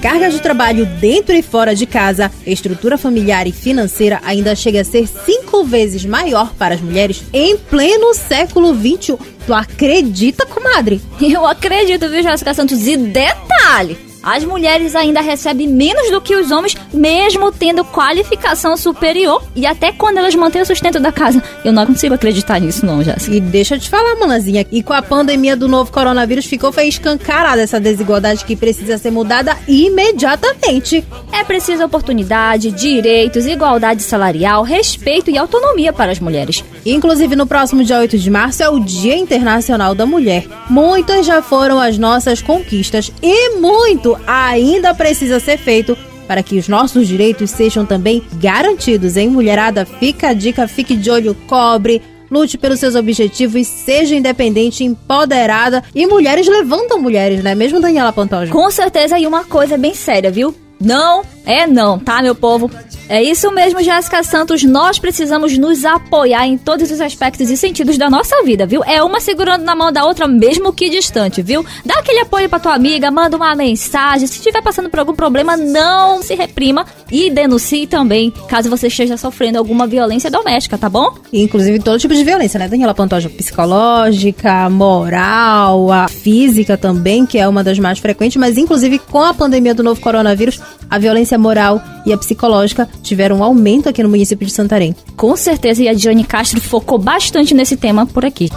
carga 0.00 0.30
de 0.30 0.40
trabalho 0.40 0.86
dentro 0.86 1.34
e 1.34 1.42
fora 1.42 1.74
de 1.74 1.84
casa, 1.86 2.30
estrutura 2.46 2.96
familiar 2.96 3.46
e 3.46 3.52
financeira 3.52 4.20
ainda 4.24 4.56
chega 4.56 4.80
a 4.80 4.84
ser 4.84 5.06
cinco 5.06 5.62
vezes 5.62 6.04
maior 6.04 6.54
para 6.54 6.74
as 6.74 6.80
mulheres 6.80 7.22
em 7.32 7.56
pleno 7.56 8.14
século 8.14 8.74
XXI. 8.74 9.18
Tu 9.46 9.54
acredita, 9.54 10.46
comadre? 10.46 11.00
Eu 11.20 11.46
acredito, 11.46 12.08
viu, 12.08 12.22
Jéssica 12.22 12.54
Santos? 12.54 12.86
E 12.86 12.96
detalhe! 12.96 14.09
As 14.22 14.44
mulheres 14.44 14.94
ainda 14.94 15.20
recebem 15.20 15.66
menos 15.66 16.10
do 16.10 16.20
que 16.20 16.36
os 16.36 16.50
homens, 16.50 16.76
mesmo 16.92 17.50
tendo 17.50 17.84
qualificação 17.84 18.76
superior 18.76 19.42
e 19.56 19.66
até 19.66 19.92
quando 19.92 20.18
elas 20.18 20.34
mantêm 20.34 20.62
o 20.62 20.66
sustento 20.66 21.00
da 21.00 21.10
casa. 21.10 21.42
Eu 21.64 21.72
não 21.72 21.86
consigo 21.86 22.14
acreditar 22.14 22.60
nisso, 22.60 22.84
não, 22.84 23.02
Jéssica. 23.02 23.36
E 23.36 23.40
deixa 23.40 23.76
eu 23.76 23.78
te 23.80 23.88
falar, 23.88 24.16
manazinha, 24.16 24.66
e 24.70 24.82
com 24.82 24.92
a 24.92 25.02
pandemia 25.02 25.56
do 25.56 25.68
novo 25.68 25.90
coronavírus 25.90 26.46
ficou 26.46 26.70
foi 26.70 26.88
escancarada 26.88 27.62
essa 27.62 27.80
desigualdade 27.80 28.44
que 28.44 28.56
precisa 28.56 28.98
ser 28.98 29.10
mudada 29.10 29.56
imediatamente. 29.66 31.04
É 31.32 31.42
preciso 31.42 31.84
oportunidade, 31.84 32.70
direitos, 32.70 33.46
igualdade 33.46 34.02
salarial, 34.02 34.62
respeito 34.62 35.30
e 35.30 35.38
autonomia 35.38 35.92
para 35.92 36.12
as 36.12 36.20
mulheres. 36.20 36.62
Inclusive, 36.84 37.36
no 37.36 37.46
próximo 37.46 37.84
dia 37.84 37.98
8 37.98 38.18
de 38.18 38.30
março 38.30 38.62
é 38.62 38.68
o 38.68 38.80
Dia 38.80 39.16
Internacional 39.16 39.94
da 39.94 40.06
Mulher. 40.06 40.46
Muitas 40.68 41.26
já 41.26 41.42
foram 41.42 41.80
as 41.80 41.98
nossas 41.98 42.40
conquistas 42.40 43.12
e 43.22 43.56
muito 43.58 44.18
ainda 44.26 44.94
precisa 44.94 45.38
ser 45.40 45.58
feito 45.58 45.96
para 46.26 46.42
que 46.42 46.58
os 46.58 46.68
nossos 46.68 47.08
direitos 47.08 47.50
sejam 47.50 47.84
também 47.84 48.22
garantidos, 48.34 49.16
hein? 49.16 49.28
Mulherada, 49.28 49.84
fica 49.84 50.28
a 50.28 50.32
dica, 50.32 50.68
fique 50.68 50.96
de 50.96 51.10
olho, 51.10 51.34
cobre. 51.46 52.00
Lute 52.30 52.56
pelos 52.56 52.78
seus 52.78 52.94
objetivos, 52.94 53.66
seja 53.66 54.14
independente, 54.14 54.84
empoderada. 54.84 55.82
E 55.92 56.06
mulheres 56.06 56.46
levantam 56.46 57.02
mulheres, 57.02 57.42
né? 57.42 57.56
Mesmo 57.56 57.80
Daniela 57.80 58.12
Pantoja. 58.12 58.52
Com 58.52 58.70
certeza, 58.70 59.18
e 59.18 59.26
uma 59.26 59.42
coisa 59.42 59.76
bem 59.76 59.92
séria, 59.92 60.30
viu? 60.30 60.54
Não 60.80 61.24
é 61.44 61.66
não, 61.66 61.98
tá, 61.98 62.22
meu 62.22 62.34
povo? 62.34 62.70
É 63.10 63.20
isso 63.20 63.50
mesmo, 63.50 63.82
Jéssica 63.82 64.22
Santos. 64.22 64.62
Nós 64.62 65.00
precisamos 65.00 65.58
nos 65.58 65.84
apoiar 65.84 66.46
em 66.46 66.56
todos 66.56 66.92
os 66.92 67.00
aspectos 67.00 67.50
e 67.50 67.56
sentidos 67.56 67.98
da 67.98 68.08
nossa 68.08 68.40
vida, 68.44 68.64
viu? 68.66 68.84
É 68.84 69.02
uma 69.02 69.18
segurando 69.18 69.64
na 69.64 69.74
mão 69.74 69.90
da 69.90 70.04
outra, 70.04 70.28
mesmo 70.28 70.72
que 70.72 70.88
distante, 70.88 71.42
viu? 71.42 71.66
Dá 71.84 71.94
aquele 71.98 72.20
apoio 72.20 72.48
pra 72.48 72.60
tua 72.60 72.72
amiga, 72.72 73.10
manda 73.10 73.36
uma 73.36 73.56
mensagem. 73.56 74.28
Se 74.28 74.36
estiver 74.36 74.62
passando 74.62 74.88
por 74.88 75.00
algum 75.00 75.12
problema, 75.12 75.56
não 75.56 76.22
se 76.22 76.36
reprima 76.36 76.86
e 77.10 77.28
denuncie 77.30 77.84
também, 77.88 78.32
caso 78.48 78.70
você 78.70 78.86
esteja 78.86 79.16
sofrendo 79.16 79.58
alguma 79.58 79.88
violência 79.88 80.30
doméstica, 80.30 80.78
tá 80.78 80.88
bom? 80.88 81.12
Inclusive 81.32 81.80
todo 81.80 81.98
tipo 81.98 82.14
de 82.14 82.22
violência, 82.22 82.60
né, 82.60 82.68
Daniela 82.68 82.94
Pantoja? 82.94 83.28
Psicológica, 83.28 84.70
moral, 84.70 85.90
a 85.90 86.06
física 86.06 86.76
também, 86.76 87.26
que 87.26 87.38
é 87.38 87.48
uma 87.48 87.64
das 87.64 87.76
mais 87.80 87.98
frequentes, 87.98 88.36
mas 88.36 88.56
inclusive 88.56 89.00
com 89.00 89.24
a 89.24 89.34
pandemia 89.34 89.74
do 89.74 89.82
novo 89.82 90.00
coronavírus, 90.00 90.60
a 90.88 90.96
violência 90.96 91.29
moral 91.38 91.80
e 92.06 92.12
a 92.12 92.18
psicológica 92.18 92.88
tiveram 93.02 93.38
um 93.38 93.44
aumento 93.44 93.88
aqui 93.88 94.02
no 94.02 94.08
município 94.08 94.46
de 94.46 94.52
Santarém. 94.52 94.94
Com 95.16 95.36
certeza, 95.36 95.82
e 95.82 95.88
a 95.88 95.94
Diane 95.94 96.24
Castro 96.24 96.60
focou 96.60 96.98
bastante 96.98 97.54
nesse 97.54 97.76
tema 97.76 98.06
por 98.06 98.24
aqui. 98.24 98.50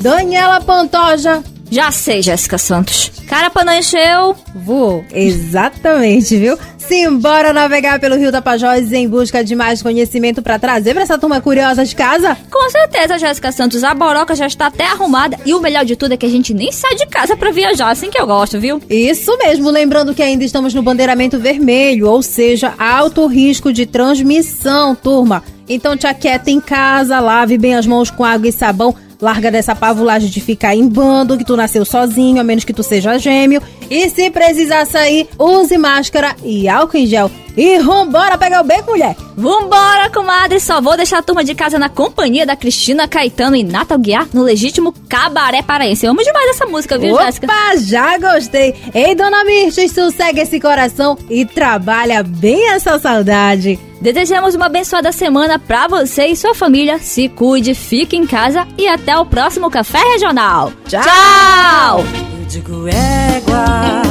Daniela 0.00 0.60
Pantoja. 0.60 1.42
Já 1.70 1.90
sei, 1.90 2.20
Jéssica 2.20 2.58
Santos. 2.58 3.10
Carapana 3.26 3.78
encheu. 3.78 4.36
Voou. 4.54 5.02
Exatamente, 5.10 6.36
viu? 6.36 6.58
Simbora 6.92 7.54
navegar 7.54 7.98
pelo 7.98 8.16
Rio 8.16 8.30
Tapajós 8.30 8.92
em 8.92 9.08
busca 9.08 9.42
de 9.42 9.54
mais 9.54 9.80
conhecimento 9.80 10.42
para 10.42 10.58
trazer 10.58 10.92
para 10.92 11.02
essa 11.02 11.16
turma 11.16 11.40
curiosa 11.40 11.86
de 11.86 11.96
casa? 11.96 12.36
Com 12.50 12.68
certeza, 12.68 13.16
Jéssica 13.16 13.50
Santos. 13.50 13.82
A 13.82 13.94
boroca 13.94 14.34
já 14.34 14.46
está 14.46 14.66
até 14.66 14.84
arrumada. 14.84 15.38
E 15.46 15.54
o 15.54 15.60
melhor 15.60 15.86
de 15.86 15.96
tudo 15.96 16.12
é 16.12 16.18
que 16.18 16.26
a 16.26 16.28
gente 16.28 16.52
nem 16.52 16.70
sai 16.70 16.94
de 16.94 17.06
casa 17.06 17.34
para 17.34 17.50
viajar, 17.50 17.88
assim 17.88 18.10
que 18.10 18.20
eu 18.20 18.26
gosto, 18.26 18.60
viu? 18.60 18.78
Isso 18.90 19.34
mesmo. 19.38 19.70
Lembrando 19.70 20.14
que 20.14 20.22
ainda 20.22 20.44
estamos 20.44 20.74
no 20.74 20.82
bandeiramento 20.82 21.38
vermelho, 21.38 22.10
ou 22.10 22.20
seja, 22.22 22.74
alto 22.78 23.26
risco 23.26 23.72
de 23.72 23.86
transmissão, 23.86 24.94
turma. 24.94 25.42
Então 25.66 25.96
te 25.96 26.06
aquieta 26.06 26.50
em 26.50 26.60
casa, 26.60 27.20
lave 27.20 27.56
bem 27.56 27.74
as 27.74 27.86
mãos 27.86 28.10
com 28.10 28.22
água 28.22 28.48
e 28.48 28.52
sabão. 28.52 28.94
Larga 29.22 29.52
dessa 29.52 29.76
pavulagem 29.76 30.28
de 30.28 30.40
ficar 30.40 30.74
em 30.74 30.88
bando, 30.88 31.38
que 31.38 31.44
tu 31.44 31.56
nasceu 31.56 31.84
sozinho, 31.84 32.40
a 32.40 32.44
menos 32.44 32.64
que 32.64 32.72
tu 32.72 32.82
seja 32.82 33.16
gêmeo. 33.18 33.62
E 33.88 34.10
se 34.10 34.28
precisar 34.32 34.84
sair, 34.84 35.28
use 35.38 35.78
máscara 35.78 36.34
e 36.42 36.68
álcool 36.68 36.96
em 36.96 37.06
gel. 37.06 37.30
E 37.56 37.78
vambora 37.80 38.38
pegar 38.38 38.62
o 38.62 38.64
beco, 38.64 38.90
mulher! 38.92 39.14
Vambora, 39.36 40.08
comadre! 40.10 40.58
Só 40.58 40.80
vou 40.80 40.96
deixar 40.96 41.18
a 41.18 41.22
turma 41.22 41.44
de 41.44 41.54
casa 41.54 41.78
na 41.78 41.88
companhia 41.88 42.46
da 42.46 42.56
Cristina 42.56 43.06
Caetano 43.06 43.54
e 43.56 43.62
Natal 43.62 43.98
Guiar 43.98 44.26
no 44.32 44.42
legítimo 44.42 44.92
Cabaré 45.08 45.60
Paraense. 45.62 46.06
Eu 46.06 46.12
amo 46.12 46.22
demais 46.22 46.48
essa 46.50 46.64
música, 46.66 46.96
viu, 46.96 47.14
Opa, 47.14 47.26
Jéssica? 47.26 47.46
já 47.78 48.16
gostei! 48.18 48.74
Ei, 48.94 49.14
dona 49.14 49.44
Mirtes, 49.44 49.92
sossega 49.92 50.40
esse 50.42 50.58
coração 50.58 51.18
e 51.28 51.44
trabalha 51.44 52.22
bem 52.22 52.70
essa 52.70 52.98
saudade. 52.98 53.78
Desejamos 54.00 54.54
uma 54.54 54.66
abençoada 54.66 55.12
semana 55.12 55.58
pra 55.58 55.86
você 55.86 56.26
e 56.26 56.36
sua 56.36 56.54
família. 56.54 56.98
Se 56.98 57.28
cuide, 57.28 57.74
fique 57.74 58.16
em 58.16 58.26
casa 58.26 58.66
e 58.78 58.88
até 58.88 59.16
o 59.18 59.26
próximo 59.26 59.70
Café 59.70 59.98
Regional. 60.12 60.72
Tchau! 60.88 61.02
Tchau! 61.02 62.04
Eu 62.40 62.46
digo 62.48 62.88
égua, 62.88 64.02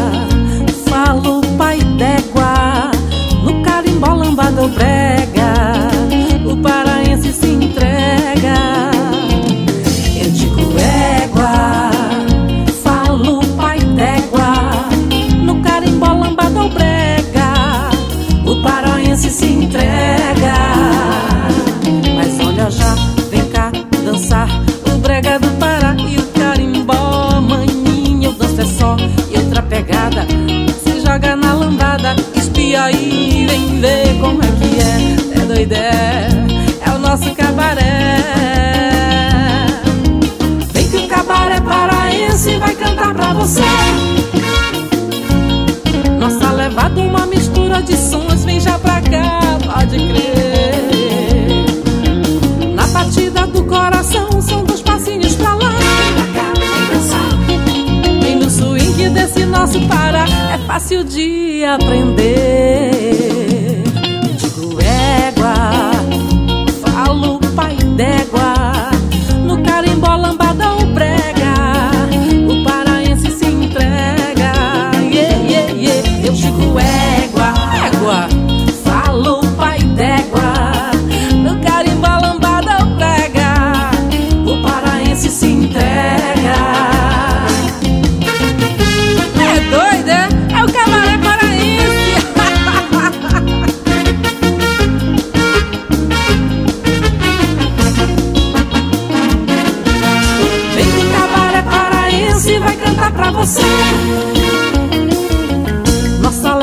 falo 0.87 1.41
pai 1.57 1.79
d'égua, 1.97 2.53
carimbó 4.69 5.10
você. 43.41 43.61
Nossa 46.19 46.51
levada, 46.51 47.01
uma 47.01 47.25
mistura 47.25 47.81
de 47.81 47.97
sons, 47.97 48.45
vem 48.45 48.59
já 48.59 48.77
pra 48.77 49.01
cá, 49.01 49.39
pode 49.65 49.97
crer. 49.97 50.75
Na 52.75 52.85
batida 52.87 53.47
do 53.47 53.63
coração 53.63 54.39
são 54.41 54.63
dois 54.63 54.81
passinhos 54.83 55.33
pra 55.35 55.55
lá. 55.55 55.71
Vem 58.21 58.35
no 58.35 58.49
swing 58.49 59.09
desse 59.09 59.43
nosso 59.45 59.81
Pará 59.87 60.25
é 60.53 60.59
fácil 60.67 61.03
de 61.03 61.65
aprender. 61.65 62.00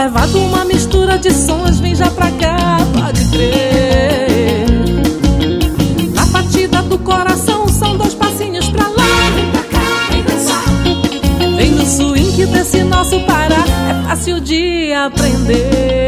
Noivado, 0.08 0.40
uma 0.40 0.64
mistura 0.64 1.18
de 1.18 1.30
sons, 1.30 1.80
vem 1.80 1.94
já 1.94 2.10
pra 2.10 2.30
cá, 2.30 2.78
pode 2.94 3.26
crer. 3.26 4.64
Na 6.14 6.24
batida 6.24 6.80
do 6.80 6.98
coração 7.00 7.68
são 7.68 7.94
dois 7.94 8.14
passinhos 8.14 8.70
pra 8.70 8.88
lá, 8.88 9.30
vem 9.34 9.50
pra 9.50 9.62
cá, 9.64 10.08
vem 10.10 10.22
dançar. 10.22 10.64
Vem 11.56 11.72
no 11.72 11.84
swing 11.84 12.46
desse 12.46 12.82
nosso 12.84 13.20
Pará, 13.26 13.62
é 13.90 14.08
fácil 14.08 14.40
de 14.40 14.94
aprender. 14.94 16.07